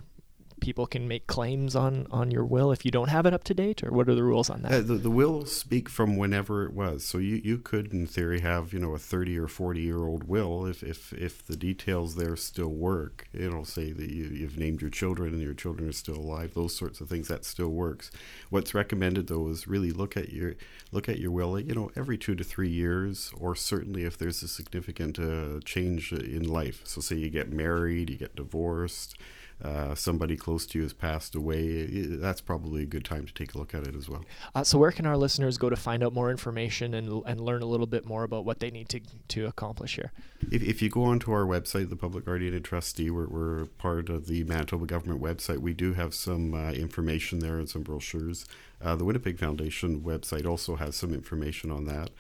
people 0.61 0.87
can 0.87 1.09
make 1.09 1.27
claims 1.27 1.75
on, 1.75 2.07
on 2.11 2.31
your 2.31 2.45
will 2.45 2.71
if 2.73 2.85
you 2.85 2.91
don't 2.91 3.09
have 3.09 3.27
it 3.27 3.35
up 3.35 3.45
to 3.45 3.55
date, 3.55 3.83
or 3.83 3.91
what 3.91 4.09
are 4.09 4.15
the 4.15 4.23
rules 4.23 4.51
on 4.51 4.63
that? 4.63 4.73
Uh, 4.73 4.81
the, 4.81 4.95
the 4.95 5.11
will 5.11 5.47
speak 5.47 5.89
from 5.89 6.17
whenever 6.17 6.65
it 6.65 6.73
was. 6.73 7.05
So 7.05 7.19
you, 7.19 7.37
you 7.37 7.59
could, 7.59 7.93
in 7.93 8.07
theory, 8.07 8.41
have 8.41 8.73
you 8.73 8.79
know 8.79 8.95
a 8.95 8.99
thirty 8.99 9.39
or 9.39 9.49
forty 9.49 9.81
year 9.81 10.07
old 10.07 10.25
will 10.25 10.67
if, 10.67 10.83
if 10.83 11.13
if 11.13 11.47
the 11.47 11.57
details 11.57 12.15
there 12.15 12.37
still 12.37 12.69
work. 12.69 13.29
It'll 13.33 13.65
say 13.65 13.93
that 13.93 14.11
you, 14.11 14.25
you've 14.25 14.59
named 14.59 14.81
your 14.81 14.91
children 14.91 15.33
and 15.33 15.43
your 15.43 15.55
children 15.55 15.89
are 15.89 15.93
still 15.93 16.17
alive. 16.17 16.55
Those 16.55 16.75
sorts 16.75 17.01
of 17.01 17.09
things 17.09 17.29
that 17.29 17.45
still 17.45 17.71
works. 17.71 18.11
What's 18.51 18.75
recommended 18.75 19.27
though 19.27 19.49
is 19.49 19.67
really 19.67 19.91
look 19.91 20.17
at 20.17 20.33
your 20.33 20.55
look 20.93 21.09
at 21.09 21.19
your 21.19 21.31
will. 21.31 21.59
You 21.59 21.75
know 21.75 21.91
every 21.97 22.19
two 22.19 22.35
to 22.35 22.45
three 22.45 22.71
years, 22.71 23.33
or 23.39 23.55
certainly 23.55 24.05
if 24.05 24.19
there's 24.19 24.43
a 24.43 24.49
significant 24.49 25.19
uh, 25.19 25.61
change 25.65 26.13
in 26.13 26.45
life. 26.45 26.83
So 26.85 27.01
say 27.01 27.17
you 27.17 27.31
get 27.31 27.53
married, 27.53 28.11
you 28.11 28.17
get 28.17 28.37
divorced. 28.37 29.17
Uh, 29.63 29.95
somebody 29.95 30.37
close 30.37 30.67
to 30.67 30.79
you 30.79 30.83
has 30.83 30.93
passed 30.93 31.35
away, 31.35 31.87
that's 31.87 32.41
probably 32.41 32.83
a 32.83 32.87
good 32.87 33.05
time 33.05 33.27
to 33.27 33.35
take 33.35 33.55
a 33.55 33.59
look 33.59 33.75
at 33.75 33.87
it 33.87 33.95
as 33.95 34.09
well. 34.09 34.25
Uh, 34.55 34.65
so 34.65 34.79
where 34.79 34.91
can 34.91 35.07
our 35.07 35.17
listeners 35.17 35.59
go 35.59 35.69
to 35.69 35.77
find 35.77 36.03
out 36.03 36.15
more 36.15 36.31
information 36.31 36.95
and 36.95 37.23
and 37.27 37.41
learn 37.41 37.63
a 37.63 37.67
little 37.67 37.87
bit 37.87 38.07
more 38.07 38.25
about 38.25 38.45
what 38.45 38.61
they 38.61 38.71
need 38.71 38.89
to 38.89 39.01
to 39.29 39.47
accomplish 39.47 39.97
here? 39.97 40.13
If, 40.51 40.63
if 40.63 40.83
you 40.83 40.89
go 40.89 41.05
onto 41.05 41.33
our 41.33 41.45
website, 41.45 41.91
the 41.91 41.97
Public 41.97 42.25
Guardian 42.25 42.55
and 42.55 42.65
Trustee, 42.65 43.11
we're, 43.11 43.29
we're 43.29 43.67
part 43.79 44.09
of 44.09 44.27
the 44.27 44.45
Manitoba 44.45 44.87
government 44.87 45.21
website. 45.21 45.59
We 45.59 45.75
do 45.75 45.95
have 45.95 46.15
some 46.15 46.55
uh, 46.55 46.73
information 46.73 47.41
there 47.41 47.59
and 47.59 47.69
some 47.69 47.83
brochures. 47.83 48.47
Uh, 48.83 48.97
the 48.97 49.05
Winnipeg 49.05 49.39
Foundation 49.39 50.01
website 50.01 50.47
also 50.47 50.77
has 50.77 50.97
some 50.97 51.13
information 51.13 51.71
on 51.71 51.85
that. 51.85 52.11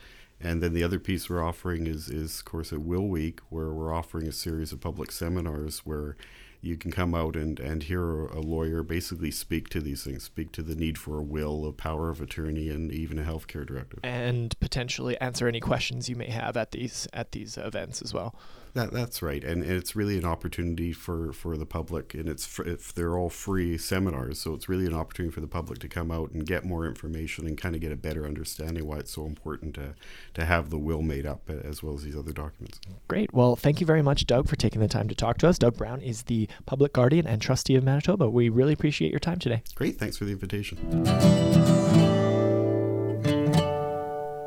And 0.42 0.62
then 0.62 0.72
the 0.72 0.82
other 0.82 0.98
piece 0.98 1.28
we're 1.28 1.44
offering 1.44 1.86
is, 1.86 2.08
is 2.08 2.38
of 2.38 2.44
course, 2.46 2.72
at 2.72 2.80
Will 2.80 3.06
Week, 3.06 3.40
where 3.50 3.72
we're 3.72 3.94
offering 3.94 4.26
a 4.26 4.32
series 4.32 4.72
of 4.72 4.80
public 4.80 5.12
seminars 5.12 5.80
where 5.80 6.16
you 6.62 6.76
can 6.76 6.90
come 6.90 7.14
out 7.14 7.36
and, 7.36 7.58
and 7.58 7.84
hear 7.84 8.26
a 8.26 8.40
lawyer 8.40 8.82
basically 8.82 9.30
speak 9.30 9.68
to 9.70 9.80
these 9.80 10.04
things, 10.04 10.24
speak 10.24 10.52
to 10.52 10.62
the 10.62 10.74
need 10.74 10.98
for 10.98 11.18
a 11.18 11.22
will, 11.22 11.66
a 11.66 11.72
power 11.72 12.10
of 12.10 12.20
attorney, 12.20 12.68
and 12.68 12.92
even 12.92 13.18
a 13.18 13.22
healthcare 13.22 13.66
directive. 13.66 14.00
And 14.02 14.58
potentially 14.60 15.18
answer 15.20 15.48
any 15.48 15.60
questions 15.60 16.08
you 16.08 16.16
may 16.16 16.30
have 16.30 16.56
at 16.56 16.72
these 16.72 17.08
at 17.12 17.32
these 17.32 17.56
events 17.56 18.02
as 18.02 18.12
well. 18.12 18.34
That 18.74 18.92
that's 18.92 19.22
right, 19.22 19.42
and, 19.42 19.64
it's 19.64 19.96
really 19.96 20.18
an 20.18 20.24
opportunity 20.24 20.92
for, 20.92 21.32
for 21.32 21.56
the 21.56 21.66
public, 21.66 22.14
and 22.14 22.28
it's 22.28 22.46
fr- 22.46 22.62
if 22.62 22.94
they're 22.94 23.16
all 23.16 23.30
free 23.30 23.78
seminars, 23.78 24.40
so 24.40 24.54
it's 24.54 24.68
really 24.68 24.86
an 24.86 24.94
opportunity 24.94 25.32
for 25.32 25.40
the 25.40 25.46
public 25.46 25.78
to 25.80 25.88
come 25.88 26.10
out 26.10 26.30
and 26.32 26.46
get 26.46 26.64
more 26.64 26.86
information 26.86 27.46
and 27.46 27.58
kind 27.58 27.74
of 27.74 27.80
get 27.80 27.92
a 27.92 27.96
better 27.96 28.26
understanding 28.26 28.86
why 28.86 28.98
it's 28.98 29.12
so 29.12 29.26
important 29.26 29.74
to 29.74 29.94
to 30.34 30.44
have 30.44 30.70
the 30.70 30.78
will 30.78 31.02
made 31.02 31.26
up 31.26 31.48
as 31.50 31.82
well 31.82 31.94
as 31.94 32.02
these 32.02 32.16
other 32.16 32.32
documents. 32.32 32.80
Great. 33.08 33.32
Well, 33.32 33.56
thank 33.56 33.80
you 33.80 33.86
very 33.86 34.02
much, 34.02 34.26
Doug, 34.26 34.48
for 34.48 34.56
taking 34.56 34.80
the 34.80 34.88
time 34.88 35.08
to 35.08 35.14
talk 35.14 35.38
to 35.38 35.48
us. 35.48 35.58
Doug 35.58 35.76
Brown 35.76 36.00
is 36.00 36.22
the 36.22 36.48
public 36.66 36.92
guardian 36.92 37.26
and 37.26 37.40
trustee 37.40 37.76
of 37.76 37.84
Manitoba. 37.84 38.28
We 38.28 38.48
really 38.48 38.72
appreciate 38.72 39.10
your 39.10 39.20
time 39.20 39.38
today. 39.38 39.62
Great, 39.74 39.98
thanks 39.98 40.16
for 40.16 40.24
the 40.24 40.32
invitation. 40.32 42.19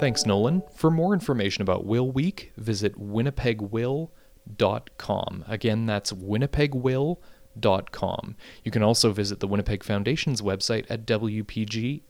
Thanks, 0.03 0.25
Nolan. 0.25 0.63
For 0.75 0.91
more 0.91 1.13
information 1.13 1.61
about 1.61 1.85
Will 1.85 2.11
Week, 2.11 2.51
visit 2.57 2.99
winnipegwill.com. 2.99 5.45
Again, 5.47 5.85
that's 5.85 6.11
winnipegwill.com. 6.11 8.35
You 8.65 8.71
can 8.71 8.83
also 8.83 9.13
visit 9.13 9.39
the 9.39 9.47
Winnipeg 9.47 9.81
Foundation's 9.81 10.41
website 10.41 10.85
at 10.89 11.05
wpgfdn.org. 11.05 12.01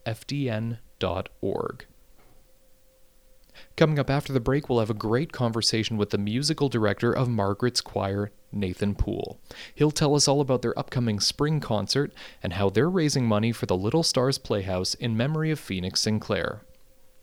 Coming 3.77 3.99
up 3.99 4.09
after 4.09 4.33
the 4.33 4.39
break, 4.39 4.67
we'll 4.67 4.79
have 4.79 4.89
a 4.89 4.95
great 4.95 5.31
conversation 5.31 5.95
with 5.95 6.09
the 6.09 6.17
musical 6.17 6.69
director 6.69 7.15
of 7.15 7.29
Margaret's 7.29 7.81
Choir, 7.81 8.31
Nathan 8.51 8.95
Poole. 8.95 9.39
He'll 9.75 9.91
tell 9.91 10.15
us 10.15 10.27
all 10.27 10.41
about 10.41 10.63
their 10.63 10.79
upcoming 10.79 11.19
spring 11.19 11.59
concert 11.59 12.11
and 12.41 12.53
how 12.53 12.71
they're 12.71 12.89
raising 12.89 13.27
money 13.27 13.51
for 13.51 13.67
the 13.67 13.77
Little 13.77 14.01
Stars 14.01 14.39
Playhouse 14.39 14.95
in 14.95 15.15
memory 15.15 15.51
of 15.51 15.59
Phoenix 15.59 16.01
Sinclair. 16.01 16.63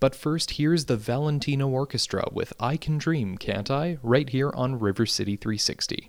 But 0.00 0.14
first, 0.14 0.52
here's 0.52 0.86
the 0.86 0.96
Valentino 0.96 1.68
Orchestra 1.68 2.26
with 2.32 2.54
I 2.58 2.78
Can 2.78 2.96
Dream, 2.96 3.36
Can't 3.36 3.70
I? 3.70 3.98
right 4.02 4.28
here 4.28 4.50
on 4.54 4.78
River 4.78 5.04
City 5.04 5.36
360. 5.36 6.08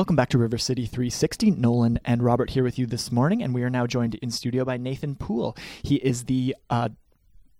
Welcome 0.00 0.16
back 0.16 0.30
to 0.30 0.38
River 0.38 0.56
City 0.56 0.86
360. 0.86 1.50
Nolan 1.50 2.00
and 2.06 2.22
Robert 2.22 2.48
here 2.48 2.64
with 2.64 2.78
you 2.78 2.86
this 2.86 3.12
morning, 3.12 3.42
and 3.42 3.54
we 3.54 3.62
are 3.64 3.68
now 3.68 3.86
joined 3.86 4.14
in 4.14 4.30
studio 4.30 4.64
by 4.64 4.78
Nathan 4.78 5.14
Poole. 5.14 5.54
He 5.82 5.96
is 5.96 6.24
the 6.24 6.56
uh, 6.70 6.88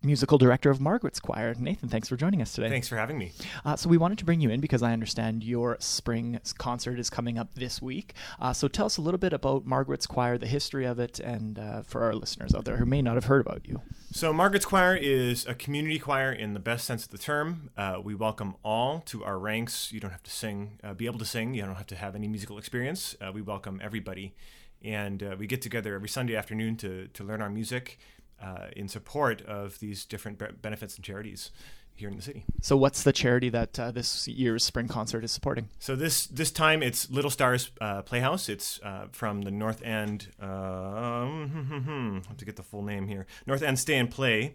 musical 0.03 0.39
director 0.39 0.71
of 0.71 0.81
Margaret's 0.81 1.21
Choir. 1.21 1.55
Nathan, 1.59 1.89
thanks 1.89 2.09
for 2.09 2.17
joining 2.17 2.41
us 2.41 2.53
today. 2.53 2.71
Thanks 2.71 2.89
for 2.89 2.97
having 2.97 3.19
me. 3.19 3.33
Uh, 3.65 3.77
so 3.77 3.89
we 3.89 3.99
wanted 3.99 4.19
to 4.19 4.25
bring 4.25 4.41
you 4.41 4.51
in 4.51 4.61
because 4.61 4.83
I 4.83 4.93
understand 4.93 5.45
your 5.45 5.77
spring 5.79 6.41
concert 6.59 6.99
is 6.99 7.11
coming 7.11 7.39
up 7.39 7.55
this 7.55 7.83
week. 7.83 8.15
Uh, 8.41 8.53
so 8.53 8.67
tell 8.67 8.87
us 8.87 8.97
a 8.97 9.03
little 9.03 9.19
bit 9.19 9.33
about 9.33 9.67
Margaret's 9.67 10.07
Choir, 10.07 10.39
the 10.39 10.47
history 10.47 10.87
of 10.87 10.99
it, 10.99 11.21
and 11.21 11.59
uh, 11.59 11.83
for 11.83 12.03
our 12.03 12.15
listeners 12.15 12.55
out 12.55 12.65
there 12.65 12.79
who 12.79 12.87
may 12.87 13.03
not 13.03 13.15
have 13.15 13.27
heard 13.27 13.45
about 13.45 13.67
you. 13.67 13.83
So, 14.13 14.33
Margaret's 14.33 14.65
Choir 14.65 14.97
is 14.97 15.47
a 15.47 15.55
community 15.55 15.99
choir 15.99 16.33
in 16.33 16.55
the 16.55 16.61
best 16.61 16.85
sense 16.85 17.05
of 17.05 17.11
the 17.11 17.19
term. 17.19 17.71
Uh, 17.77 18.01
we 18.03 18.15
welcome 18.15 18.57
all 18.65 19.01
to 19.07 19.23
our 19.23 19.39
ranks. 19.39 19.93
You 19.93 20.01
don't 20.01 20.11
have 20.11 20.23
to 20.25 20.31
sing, 20.31 20.81
uh, 20.83 20.95
be 20.95 21.07
able 21.07 21.21
to 21.21 21.25
sing. 21.25 21.55
You 21.55 21.63
don't 21.63 21.77
have 21.77 21.87
to 21.89 21.97
have 21.97 22.17
any 22.17 22.27
musical 22.27 22.59
experience. 22.59 23.15
Uh, 23.21 23.31
we 23.33 23.41
welcome 23.41 23.81
everybody, 23.83 24.35
and 24.83 25.23
uh, 25.23 25.37
we 25.39 25.47
get 25.47 25.63
together 25.63 25.95
every 25.95 26.09
Sunday 26.09 26.35
afternoon 26.35 26.77
to 26.79 27.07
to 27.09 27.23
learn 27.23 27.41
our 27.41 27.51
music 27.51 27.99
uh, 28.43 28.69
in 28.77 28.89
support 28.89 29.43
of 29.43 29.79
these 29.81 30.05
different 30.05 30.39
be- 30.39 30.47
benefits 30.61 30.97
and 30.97 31.05
charities 31.05 31.51
here 31.95 32.09
in 32.09 32.17
the 32.17 32.23
city. 32.23 32.45
So 32.63 32.77
what's 32.77 33.03
the 33.03 33.13
charity 33.13 33.51
that 33.51 33.79
uh, 33.79 33.91
this 33.91 34.27
year's 34.27 34.65
spring 34.65 34.89
concert 34.89 35.23
is 35.23 35.31
supporting? 35.31 35.69
So 35.79 35.95
this 35.95 36.27
this 36.27 36.51
time 36.51 36.83
it's 36.83 37.11
Little 37.11 37.31
Stars 37.31 37.71
uh, 37.81 38.03
Playhouse. 38.03 38.49
It's 38.49 38.81
uh, 38.83 39.07
from 39.13 39.43
the 39.43 39.51
North 39.51 39.83
End. 39.83 40.29
Um, 40.41 42.23
I 42.25 42.29
have 42.29 42.39
to 42.39 42.45
get 42.45 42.57
the 42.57 42.63
full 42.63 42.83
name 42.83 43.07
here. 43.07 43.27
North 43.47 43.63
End 43.63 43.79
Stay 43.79 43.99
and 43.99 44.11
Play. 44.11 44.55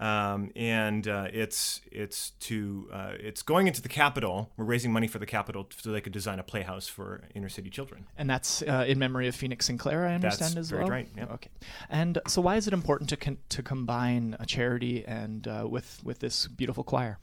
Um, 0.00 0.50
and 0.56 1.06
uh, 1.06 1.28
it's 1.32 1.80
it's 1.90 2.30
to 2.40 2.88
uh, 2.92 3.12
it's 3.18 3.42
going 3.42 3.68
into 3.68 3.80
the 3.80 3.88
capital. 3.88 4.50
We're 4.56 4.64
raising 4.64 4.92
money 4.92 5.06
for 5.06 5.18
the 5.18 5.26
capital 5.26 5.68
so 5.76 5.92
they 5.92 6.00
could 6.00 6.12
design 6.12 6.38
a 6.40 6.42
playhouse 6.42 6.88
for 6.88 7.22
inner 7.34 7.48
city 7.48 7.70
children. 7.70 8.06
And 8.18 8.28
that's 8.28 8.62
uh, 8.62 8.84
in 8.88 8.98
memory 8.98 9.28
of 9.28 9.36
Phoenix 9.36 9.66
Sinclair, 9.66 10.06
I 10.06 10.18
That's 10.18 10.36
understand 10.36 10.58
as 10.58 10.70
very 10.70 10.82
well. 10.82 10.90
right, 10.90 11.08
yep. 11.16 11.30
Okay. 11.32 11.50
And 11.88 12.18
so, 12.26 12.40
why 12.42 12.56
is 12.56 12.66
it 12.66 12.72
important 12.72 13.08
to 13.10 13.16
con- 13.16 13.38
to 13.50 13.62
combine 13.62 14.36
a 14.40 14.46
charity 14.46 15.04
and 15.06 15.46
uh, 15.46 15.66
with 15.68 16.00
with 16.02 16.18
this 16.18 16.48
beautiful 16.48 16.82
choir? 16.82 17.18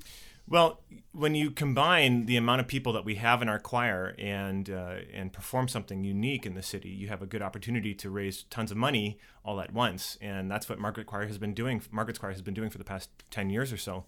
Well, 0.48 0.82
when 1.14 1.34
you 1.34 1.50
combine 1.50 2.26
the 2.26 2.36
amount 2.36 2.62
of 2.62 2.68
people 2.68 2.92
that 2.94 3.06
we 3.06 3.16
have 3.16 3.42
in 3.42 3.48
our 3.48 3.60
choir 3.60 4.16
and 4.20 4.70
uh, 4.70 4.96
and 5.14 5.32
perform 5.32 5.68
something 5.68 6.04
unique 6.04 6.46
in 6.46 6.56
the 6.56 6.64
city, 6.64 6.90
you 6.90 7.08
have 7.08 7.22
a 7.22 7.26
good 7.26 7.42
opportunity 7.42 7.94
to 7.96 8.10
raise 8.10 8.44
tons 8.44 8.72
of 8.72 8.78
money 8.78 9.18
all 9.46 9.62
at 9.62 9.72
once, 9.74 10.18
and 10.22 10.52
that's 10.52 10.68
what 10.68 10.78
Margaret 10.78 11.08
Choir 11.08 11.28
has 11.28 11.38
been 11.38 11.54
doing. 11.54 11.82
Margaret's 11.92 12.20
Choir 12.20 12.32
has 12.32 12.42
been 12.42 12.54
doing 12.54 12.70
for 12.70 12.78
the 12.78 12.84
past 12.84 13.10
ten 13.30 13.50
years 13.50 13.72
or 13.72 13.78
so, 13.78 14.06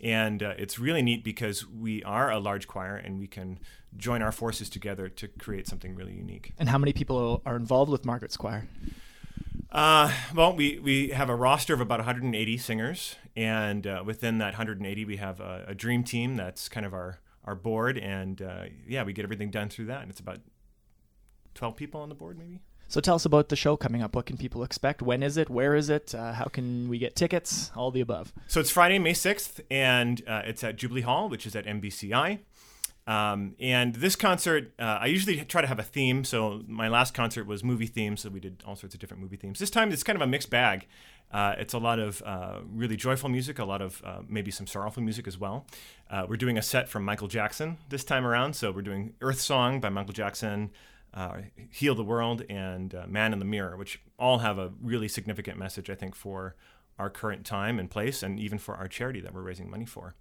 and 0.00 0.42
uh, 0.42 0.54
it's 0.58 0.78
really 0.78 1.02
neat 1.02 1.22
because 1.22 1.66
we 1.66 2.02
are 2.02 2.30
a 2.30 2.38
large 2.38 2.66
choir 2.66 2.96
and 2.96 3.18
we 3.18 3.26
can 3.26 3.58
join 3.96 4.20
our 4.22 4.32
forces 4.32 4.68
together 4.68 5.08
to 5.08 5.28
create 5.28 5.68
something 5.68 5.94
really 5.94 6.14
unique. 6.14 6.52
And 6.58 6.68
how 6.68 6.78
many 6.78 6.92
people 6.92 7.40
are 7.46 7.56
involved 7.56 7.90
with 7.90 8.04
Margaret's 8.04 8.36
choir? 8.36 8.66
Uh, 9.74 10.08
well, 10.32 10.54
we, 10.54 10.78
we 10.78 11.08
have 11.08 11.28
a 11.28 11.34
roster 11.34 11.74
of 11.74 11.80
about 11.80 11.98
180 11.98 12.56
singers, 12.58 13.16
and 13.34 13.88
uh, 13.88 14.04
within 14.06 14.38
that 14.38 14.52
180, 14.52 15.04
we 15.04 15.16
have 15.16 15.40
a, 15.40 15.64
a 15.66 15.74
dream 15.74 16.04
team 16.04 16.36
that's 16.36 16.68
kind 16.68 16.86
of 16.86 16.94
our, 16.94 17.18
our 17.44 17.56
board, 17.56 17.98
and 17.98 18.40
uh, 18.40 18.66
yeah, 18.86 19.02
we 19.02 19.12
get 19.12 19.24
everything 19.24 19.50
done 19.50 19.68
through 19.68 19.86
that, 19.86 20.02
and 20.02 20.12
it's 20.12 20.20
about 20.20 20.38
12 21.56 21.74
people 21.74 22.00
on 22.00 22.08
the 22.08 22.14
board, 22.14 22.38
maybe. 22.38 22.60
So 22.86 23.00
tell 23.00 23.16
us 23.16 23.24
about 23.24 23.48
the 23.48 23.56
show 23.56 23.76
coming 23.76 24.00
up. 24.00 24.14
What 24.14 24.26
can 24.26 24.36
people 24.36 24.62
expect? 24.62 25.02
When 25.02 25.24
is 25.24 25.36
it? 25.36 25.50
Where 25.50 25.74
is 25.74 25.90
it? 25.90 26.14
Uh, 26.14 26.34
how 26.34 26.44
can 26.44 26.88
we 26.88 26.98
get 26.98 27.16
tickets? 27.16 27.72
All 27.74 27.90
the 27.90 28.00
above. 28.00 28.32
So 28.46 28.60
it's 28.60 28.70
Friday, 28.70 29.00
May 29.00 29.14
6th, 29.14 29.58
and 29.72 30.22
uh, 30.28 30.42
it's 30.44 30.62
at 30.62 30.76
Jubilee 30.76 31.00
Hall, 31.00 31.28
which 31.28 31.46
is 31.46 31.56
at 31.56 31.66
MBCI. 31.66 32.38
Um, 33.06 33.54
and 33.60 33.94
this 33.96 34.16
concert, 34.16 34.72
uh, 34.78 34.98
I 35.00 35.06
usually 35.06 35.36
try 35.44 35.60
to 35.60 35.66
have 35.66 35.78
a 35.78 35.82
theme. 35.82 36.24
So 36.24 36.62
my 36.66 36.88
last 36.88 37.12
concert 37.12 37.46
was 37.46 37.62
movie 37.62 37.88
themed, 37.88 38.18
so 38.18 38.30
we 38.30 38.40
did 38.40 38.62
all 38.66 38.76
sorts 38.76 38.94
of 38.94 39.00
different 39.00 39.22
movie 39.22 39.36
themes. 39.36 39.58
This 39.58 39.70
time 39.70 39.92
it's 39.92 40.02
kind 40.02 40.16
of 40.16 40.22
a 40.22 40.26
mixed 40.26 40.50
bag. 40.50 40.86
Uh, 41.32 41.54
it's 41.58 41.74
a 41.74 41.78
lot 41.78 41.98
of 41.98 42.22
uh, 42.24 42.60
really 42.72 42.96
joyful 42.96 43.28
music, 43.28 43.58
a 43.58 43.64
lot 43.64 43.82
of 43.82 44.00
uh, 44.04 44.20
maybe 44.28 44.50
some 44.50 44.66
sorrowful 44.66 45.02
music 45.02 45.26
as 45.26 45.36
well. 45.36 45.66
Uh, 46.08 46.24
we're 46.28 46.36
doing 46.36 46.56
a 46.56 46.62
set 46.62 46.88
from 46.88 47.04
Michael 47.04 47.28
Jackson 47.28 47.76
this 47.88 48.04
time 48.04 48.24
around. 48.24 48.54
So 48.54 48.70
we're 48.70 48.82
doing 48.82 49.14
Earth 49.20 49.40
Song 49.40 49.80
by 49.80 49.88
Michael 49.88 50.12
Jackson, 50.12 50.70
uh, 51.12 51.38
Heal 51.70 51.94
the 51.94 52.04
World, 52.04 52.42
and 52.48 52.94
Man 53.08 53.32
in 53.32 53.38
the 53.40 53.44
Mirror, 53.44 53.76
which 53.76 54.00
all 54.18 54.38
have 54.38 54.58
a 54.58 54.72
really 54.80 55.08
significant 55.08 55.58
message, 55.58 55.90
I 55.90 55.94
think, 55.96 56.14
for 56.14 56.54
our 56.98 57.10
current 57.10 57.44
time 57.44 57.80
and 57.80 57.90
place, 57.90 58.22
and 58.22 58.38
even 58.38 58.58
for 58.58 58.76
our 58.76 58.86
charity 58.86 59.20
that 59.20 59.34
we're 59.34 59.42
raising 59.42 59.68
money 59.68 59.86
for. 59.86 60.14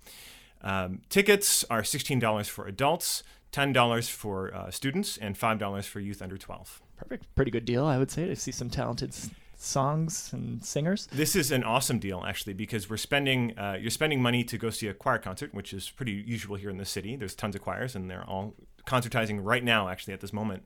Um, 0.63 1.01
tickets 1.09 1.63
are 1.69 1.81
$16 1.81 2.49
for 2.49 2.67
adults, 2.67 3.23
$10 3.51 4.09
for 4.09 4.53
uh, 4.53 4.71
students, 4.71 5.17
and 5.17 5.37
$5 5.37 5.85
for 5.85 5.99
youth 5.99 6.21
under 6.21 6.37
12. 6.37 6.81
Perfect. 6.97 7.35
Pretty 7.35 7.51
good 7.51 7.65
deal, 7.65 7.85
I 7.85 7.97
would 7.97 8.09
say, 8.09 8.25
to 8.27 8.35
see 8.35 8.51
some 8.51 8.69
talented 8.69 9.13
songs 9.57 10.31
and 10.33 10.63
singers. 10.63 11.07
This 11.11 11.35
is 11.35 11.51
an 11.51 11.63
awesome 11.63 11.99
deal, 11.99 12.23
actually, 12.27 12.53
because 12.53 12.89
we're 12.89 12.97
spending 12.97 13.57
uh, 13.57 13.77
you're 13.79 13.91
spending 13.91 14.21
money 14.21 14.43
to 14.43 14.57
go 14.57 14.69
see 14.69 14.87
a 14.87 14.93
choir 14.93 15.17
concert, 15.17 15.53
which 15.53 15.73
is 15.73 15.89
pretty 15.89 16.11
usual 16.11 16.55
here 16.55 16.69
in 16.69 16.77
the 16.77 16.85
city. 16.85 17.15
There's 17.15 17.35
tons 17.35 17.55
of 17.55 17.61
choirs, 17.61 17.95
and 17.95 18.09
they're 18.09 18.25
all 18.27 18.55
concertizing 18.85 19.39
right 19.41 19.63
now, 19.63 19.89
actually, 19.89 20.13
at 20.13 20.21
this 20.21 20.33
moment. 20.33 20.63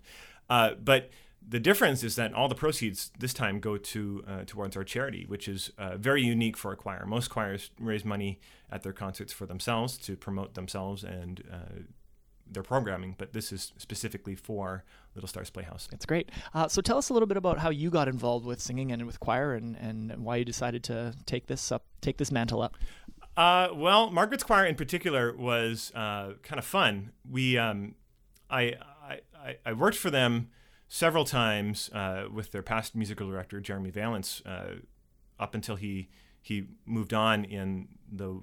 Uh, 0.50 0.72
but 0.76 1.10
the 1.50 1.60
difference 1.60 2.04
is 2.04 2.16
that 2.18 2.34
all 2.34 2.48
the 2.50 2.56
proceeds 2.56 3.12
this 3.20 3.34
time 3.34 3.60
go 3.60 3.78
to 3.78 4.24
uh, 4.28 4.44
towards 4.46 4.76
our 4.76 4.84
charity, 4.84 5.26
which 5.28 5.48
is 5.48 5.72
uh, 5.78 5.96
very 5.98 6.22
unique 6.24 6.58
for 6.58 6.72
a 6.74 6.76
choir. 6.76 7.06
Most 7.06 7.30
choirs 7.30 7.72
raise 7.80 8.04
money 8.04 8.40
at 8.70 8.84
their 8.84 8.94
concerts 8.94 9.32
for 9.32 9.46
themselves 9.46 9.98
to 10.00 10.16
promote 10.18 10.56
themselves 10.56 11.04
and 11.04 11.44
uh, 11.52 11.58
their 12.50 12.64
programming, 12.64 13.16
but 13.18 13.34
this 13.34 13.52
is 13.52 13.74
specifically 13.78 14.36
for 14.36 14.84
Little 15.16 15.28
Stars 15.28 15.50
Playhouse. 15.50 15.88
It's 15.92 16.06
great. 16.06 16.30
Uh, 16.54 16.68
so 16.68 16.82
tell 16.82 16.98
us 16.98 17.10
a 17.10 17.14
little 17.14 17.28
bit 17.28 17.38
about 17.38 17.60
how 17.60 17.70
you 17.70 17.90
got 17.90 18.08
involved 18.08 18.46
with 18.46 18.62
singing 18.62 18.92
and 18.92 19.06
with 19.06 19.20
choir, 19.20 19.54
and, 19.54 19.76
and 19.78 20.18
why 20.24 20.38
you 20.38 20.46
decided 20.46 20.84
to 20.86 21.14
take 21.26 21.48
this 21.48 21.72
up, 21.72 21.84
take 22.02 22.18
this 22.18 22.32
mantle 22.32 22.62
up. 22.62 22.76
Uh, 23.36 23.70
well, 23.74 24.10
Margaret's 24.10 24.44
Choir 24.44 24.66
in 24.66 24.76
particular 24.76 25.36
was 25.36 25.92
uh, 25.94 26.34
kind 26.42 26.58
of 26.58 26.66
fun. 26.66 27.12
We, 27.30 27.58
um, 27.58 27.96
I, 28.50 28.76
I, 29.04 29.20
I- 29.38 29.58
I 29.66 29.74
worked 29.74 29.98
for 29.98 30.10
them 30.10 30.50
several 30.88 31.26
times 31.26 31.90
uh, 31.94 32.26
with 32.32 32.52
their 32.52 32.62
past 32.62 32.96
musical 32.96 33.30
director 33.30 33.60
Jeremy 33.60 33.90
Valence 33.90 34.42
uh, 34.46 34.76
up 35.40 35.54
until 35.54 35.76
he 35.76 36.10
he 36.42 36.68
moved 36.86 37.14
on 37.14 37.44
in 37.44 37.90
the 38.10 38.42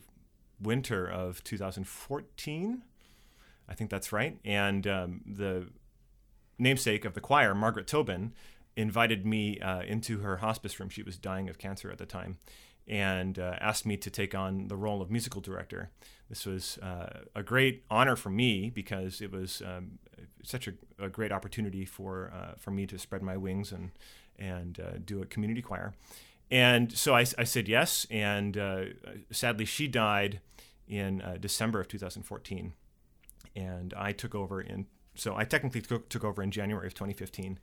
winter 0.60 1.06
of 1.06 1.42
2014. 1.42 2.82
I 3.66 3.74
think 3.74 3.90
that's 3.90 4.12
right. 4.12 4.38
And 4.44 4.86
um, 4.86 5.22
the 5.26 5.68
namesake 6.58 7.06
of 7.06 7.14
the 7.14 7.20
choir, 7.20 7.54
Margaret 7.54 7.86
Tobin, 7.86 8.34
invited 8.76 9.24
me 9.24 9.58
uh, 9.60 9.82
into 9.82 10.18
her 10.18 10.38
hospice 10.38 10.78
room. 10.78 10.90
She 10.90 11.02
was 11.02 11.16
dying 11.16 11.48
of 11.48 11.58
cancer 11.58 11.90
at 11.90 11.98
the 11.98 12.06
time, 12.06 12.38
and 12.86 13.38
uh, 13.38 13.56
asked 13.60 13.86
me 13.86 13.96
to 13.96 14.10
take 14.10 14.34
on 14.34 14.68
the 14.68 14.76
role 14.76 15.00
of 15.00 15.10
musical 15.10 15.40
director. 15.40 15.90
This 16.28 16.46
was 16.46 16.78
uh, 16.78 17.20
a 17.34 17.42
great 17.42 17.84
honor 17.90 18.16
for 18.16 18.30
me 18.30 18.70
because 18.70 19.20
it 19.20 19.30
was 19.30 19.62
um, 19.64 19.98
such 20.42 20.68
a, 20.68 20.72
a 20.98 21.08
great 21.08 21.32
opportunity 21.32 21.84
for 21.84 22.32
uh, 22.34 22.54
for 22.58 22.70
me 22.70 22.86
to 22.86 22.98
spread 22.98 23.22
my 23.22 23.36
wings 23.36 23.72
and 23.72 23.90
and 24.38 24.80
uh, 24.80 24.98
do 25.04 25.22
a 25.22 25.26
community 25.26 25.62
choir. 25.62 25.94
And 26.50 26.92
so 26.92 27.14
I, 27.14 27.20
I 27.38 27.44
said 27.44 27.68
yes. 27.68 28.06
And 28.10 28.56
uh, 28.56 28.84
sadly, 29.30 29.64
she 29.64 29.86
died 29.86 30.40
in 30.86 31.22
uh, 31.22 31.36
December 31.40 31.80
of 31.80 31.88
2014 31.88 32.72
and 33.56 33.94
I 33.96 34.12
took 34.12 34.34
over 34.34 34.60
in. 34.60 34.86
So 35.14 35.36
I 35.36 35.44
technically 35.44 35.80
took, 35.80 36.08
took 36.08 36.24
over 36.24 36.42
in 36.42 36.50
January 36.50 36.86
of 36.86 36.94
2015, 36.94 37.58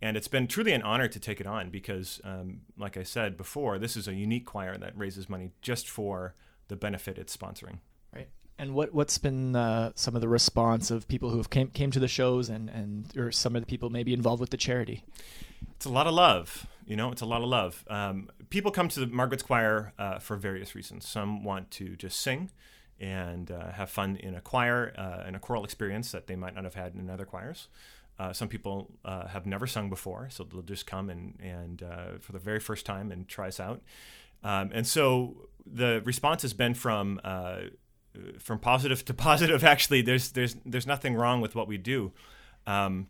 and 0.00 0.16
it's 0.16 0.28
been 0.28 0.46
truly 0.46 0.72
an 0.72 0.82
honor 0.82 1.08
to 1.08 1.18
take 1.18 1.40
it 1.40 1.46
on 1.46 1.70
because, 1.70 2.20
um, 2.22 2.60
like 2.78 2.96
I 2.96 3.02
said 3.02 3.36
before, 3.36 3.78
this 3.78 3.96
is 3.96 4.06
a 4.06 4.14
unique 4.14 4.46
choir 4.46 4.78
that 4.78 4.96
raises 4.96 5.28
money 5.28 5.50
just 5.62 5.88
for 5.88 6.34
the 6.68 6.76
benefit 6.76 7.18
it's 7.18 7.36
sponsoring. 7.36 7.78
And 8.62 8.74
what 8.74 8.94
what's 8.94 9.18
been 9.18 9.56
uh, 9.56 9.90
some 9.96 10.14
of 10.14 10.20
the 10.20 10.28
response 10.28 10.92
of 10.92 11.08
people 11.08 11.30
who 11.30 11.38
have 11.38 11.50
came 11.50 11.66
came 11.66 11.90
to 11.90 11.98
the 11.98 12.06
shows 12.06 12.48
and 12.48 12.70
and 12.70 13.12
or 13.16 13.32
some 13.32 13.56
of 13.56 13.62
the 13.62 13.66
people 13.66 13.90
maybe 13.90 14.14
involved 14.14 14.40
with 14.40 14.50
the 14.50 14.56
charity? 14.56 15.02
It's 15.74 15.84
a 15.84 15.88
lot 15.90 16.06
of 16.06 16.14
love, 16.14 16.68
you 16.86 16.94
know. 16.94 17.10
It's 17.10 17.22
a 17.22 17.26
lot 17.26 17.42
of 17.42 17.48
love. 17.48 17.84
Um, 17.90 18.30
people 18.50 18.70
come 18.70 18.86
to 18.90 19.00
the 19.00 19.08
Margaret's 19.08 19.42
Choir 19.42 19.94
uh, 19.98 20.20
for 20.20 20.36
various 20.36 20.76
reasons. 20.76 21.08
Some 21.08 21.42
want 21.42 21.72
to 21.72 21.96
just 21.96 22.20
sing 22.20 22.50
and 23.00 23.50
uh, 23.50 23.72
have 23.72 23.90
fun 23.90 24.14
in 24.14 24.36
a 24.36 24.40
choir, 24.40 24.94
uh, 24.96 25.24
a 25.26 25.38
choral 25.40 25.64
experience 25.64 26.12
that 26.12 26.28
they 26.28 26.36
might 26.36 26.54
not 26.54 26.62
have 26.62 26.74
had 26.74 26.94
in 26.94 27.10
other 27.10 27.24
choirs. 27.24 27.66
Uh, 28.16 28.32
some 28.32 28.46
people 28.46 28.92
uh, 29.04 29.26
have 29.26 29.44
never 29.44 29.66
sung 29.66 29.90
before, 29.90 30.28
so 30.30 30.44
they'll 30.44 30.62
just 30.62 30.86
come 30.86 31.10
and, 31.10 31.36
and 31.42 31.82
uh, 31.82 32.18
for 32.20 32.30
the 32.30 32.38
very 32.38 32.60
first 32.60 32.86
time 32.86 33.10
and 33.10 33.26
try 33.26 33.48
us 33.48 33.58
out. 33.58 33.82
Um, 34.44 34.70
and 34.72 34.86
so 34.86 35.48
the 35.66 36.00
response 36.04 36.42
has 36.42 36.52
been 36.52 36.74
from 36.74 37.20
uh, 37.24 37.62
from 38.38 38.58
positive 38.58 39.04
to 39.06 39.14
positive. 39.28 39.64
Actually, 39.64 40.02
there's 40.02 40.32
there's 40.32 40.56
there's 40.64 40.86
nothing 40.86 41.14
wrong 41.14 41.40
with 41.40 41.54
what 41.54 41.68
we 41.68 41.78
do. 41.78 42.12
Um, 42.66 43.08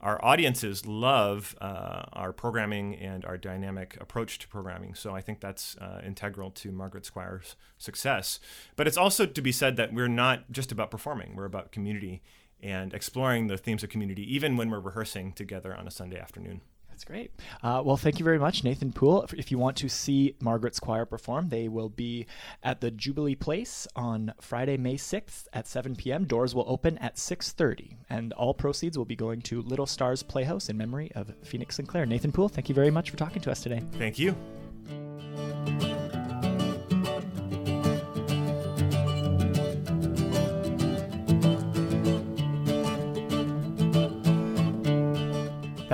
our 0.00 0.22
audiences 0.22 0.84
love 0.84 1.56
uh, 1.62 2.02
our 2.12 2.32
programming 2.32 2.94
and 2.96 3.24
our 3.24 3.38
dynamic 3.38 3.96
approach 4.00 4.38
to 4.40 4.48
programming. 4.48 4.94
So 4.94 5.14
I 5.14 5.22
think 5.22 5.40
that's 5.40 5.76
uh, 5.78 6.02
integral 6.04 6.50
to 6.50 6.70
Margaret's 6.72 7.08
Choir's 7.08 7.56
success. 7.78 8.38
But 8.76 8.86
it's 8.86 8.98
also 8.98 9.24
to 9.24 9.42
be 9.42 9.52
said 9.52 9.76
that 9.76 9.94
we're 9.94 10.08
not 10.08 10.50
just 10.50 10.70
about 10.72 10.90
performing; 10.90 11.34
we're 11.36 11.46
about 11.46 11.72
community. 11.72 12.22
and 12.62 12.94
exploring 12.94 13.48
the 13.48 13.58
themes 13.58 13.82
of 13.82 13.90
community, 13.90 14.22
even 14.34 14.56
when 14.56 14.70
we're 14.70 14.80
rehearsing 14.80 15.32
together 15.32 15.76
on 15.76 15.86
a 15.86 15.90
Sunday 15.90 16.18
afternoon. 16.18 16.62
That's 16.94 17.04
great. 17.04 17.32
Uh, 17.60 17.82
well, 17.84 17.96
thank 17.96 18.20
you 18.20 18.24
very 18.24 18.38
much, 18.38 18.62
Nathan 18.62 18.92
Poole. 18.92 19.26
If- 19.36 19.50
you 19.50 19.58
want 19.58 19.76
to 19.78 19.88
see 19.88 20.36
Margaret's 20.40 20.78
Choir 20.78 21.04
perform, 21.04 21.48
they 21.48 21.66
will 21.66 21.88
be 21.88 22.26
at 22.62 22.80
the 22.80 22.92
Jubilee 22.92 23.34
Place 23.34 23.88
on 23.96 24.32
Friday, 24.40 24.76
May 24.76 24.96
6th 24.96 25.48
at 25.52 25.66
7 25.66 25.96
p.m. 25.96 26.24
Doors 26.24 26.54
will 26.54 26.64
open 26.68 26.96
at 26.98 27.16
6.30, 27.16 27.96
and 28.08 28.32
all 28.34 28.54
proceeds 28.54 28.96
will 28.96 29.04
be 29.04 29.16
going 29.16 29.42
to 29.42 29.60
Little 29.60 29.86
Stars 29.86 30.22
Playhouse 30.22 30.68
in 30.68 30.76
memory 30.76 31.10
of 31.16 31.34
Phoenix 31.42 31.74
Sinclair. 31.74 32.06
Nathan 32.06 32.30
Poole, 32.30 32.48
thank 32.48 32.68
you 32.68 32.76
very 32.76 32.92
much 32.92 33.10
for 33.10 33.16
talking 33.16 33.42
to 33.42 33.50
us 33.50 33.60
today. 33.60 33.82
Thank 33.98 34.18
you. 34.20 34.36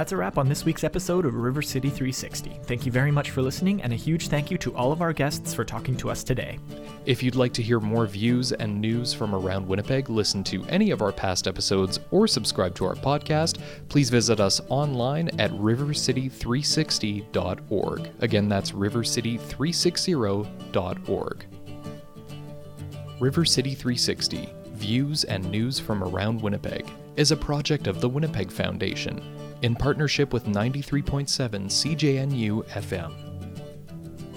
That's 0.01 0.13
a 0.13 0.17
wrap 0.17 0.39
on 0.39 0.49
this 0.49 0.65
week's 0.65 0.83
episode 0.83 1.27
of 1.27 1.35
River 1.35 1.61
City 1.61 1.91
360. 1.91 2.61
Thank 2.63 2.87
you 2.87 2.93
very 2.93 3.11
much 3.11 3.33
for 3.33 3.43
listening, 3.43 3.83
and 3.83 3.93
a 3.93 3.97
huge 3.97 4.29
thank 4.29 4.51
you 4.51 4.57
to 4.57 4.75
all 4.75 4.93
of 4.93 5.03
our 5.03 5.13
guests 5.13 5.53
for 5.53 5.63
talking 5.63 5.95
to 5.99 6.09
us 6.09 6.25
today. 6.25 6.59
If 7.05 7.23
you'd 7.23 7.35
like 7.35 7.53
to 7.53 7.63
hear 7.63 7.81
more 7.81 8.07
views 8.07 8.53
and 8.53 8.81
news 8.81 9.13
from 9.13 9.35
around 9.35 9.69
Winnipeg, 9.69 10.09
listen 10.09 10.43
to 10.45 10.65
any 10.69 10.91
of 10.91 11.03
our 11.03 11.13
past 11.13 11.47
episodes, 11.47 12.01
or 12.13 12.27
subscribe 12.27 12.75
to 12.77 12.87
our 12.87 12.95
podcast, 12.95 13.61
please 13.91 14.09
visit 14.09 14.41
us 14.41 14.63
online 14.71 15.29
at 15.39 15.51
rivercity360.org. 15.51 18.11
Again, 18.21 18.49
that's 18.49 18.73
rivercity360.org. 18.73 21.45
River 23.21 23.45
City 23.45 23.75
360 23.75 24.49
Views 24.69 25.25
and 25.25 25.45
News 25.51 25.79
from 25.79 26.03
Around 26.03 26.41
Winnipeg 26.41 26.91
is 27.17 27.33
a 27.33 27.37
project 27.37 27.87
of 27.87 28.01
the 28.01 28.09
Winnipeg 28.09 28.51
Foundation 28.51 29.23
in 29.63 29.75
partnership 29.75 30.33
with 30.33 30.47
93.7 30.47 31.27
CJNU 31.67 32.67
FM. 32.69 33.31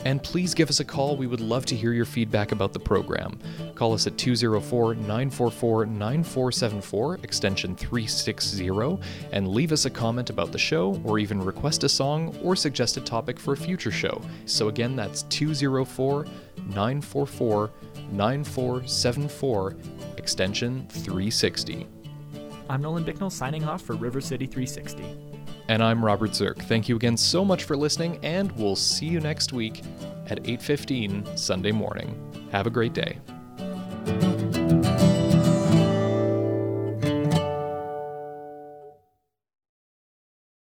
And 0.05 0.21
please 0.21 0.53
give 0.53 0.69
us 0.69 0.79
a 0.79 0.85
call. 0.85 1.15
We 1.15 1.27
would 1.27 1.39
love 1.39 1.65
to 1.67 1.75
hear 1.75 1.93
your 1.93 2.05
feedback 2.05 2.51
about 2.51 2.73
the 2.73 2.79
program. 2.79 3.39
Call 3.75 3.93
us 3.93 4.05
at 4.05 4.17
204 4.17 4.95
944 4.95 5.85
9474, 5.85 7.19
extension 7.23 7.75
360, 7.75 8.69
and 9.31 9.47
leave 9.47 9.71
us 9.71 9.85
a 9.85 9.89
comment 9.89 10.29
about 10.29 10.51
the 10.51 10.57
show, 10.57 11.01
or 11.05 11.19
even 11.19 11.41
request 11.41 11.83
a 11.83 11.89
song 11.89 12.37
or 12.43 12.55
suggest 12.55 12.97
a 12.97 13.01
topic 13.01 13.39
for 13.39 13.53
a 13.53 13.57
future 13.57 13.91
show. 13.91 14.21
So 14.45 14.67
again, 14.67 14.95
that's 14.95 15.23
204 15.23 16.25
944 16.67 17.71
9474, 18.11 19.75
extension 20.17 20.85
360. 20.89 21.87
I'm 22.73 22.81
Nolan 22.81 23.03
Bicknell 23.03 23.29
signing 23.29 23.65
off 23.65 23.83
for 23.83 23.93
River 23.93 24.19
City 24.19 24.47
360. 24.47 25.05
And 25.67 25.83
I'm 25.83 26.03
Robert 26.03 26.31
Zirk. 26.31 26.57
Thank 26.63 26.89
you 26.89 26.95
again 26.95 27.15
so 27.15 27.45
much 27.45 27.65
for 27.65 27.77
listening, 27.77 28.17
and 28.23 28.51
we'll 28.53 28.75
see 28.75 29.05
you 29.05 29.19
next 29.19 29.53
week 29.53 29.83
at 30.25 30.43
8:15 30.43 31.37
Sunday 31.37 31.71
morning. 31.71 32.17
Have 32.51 32.65
a 32.65 32.71
great 32.71 32.93
day. 32.93 33.19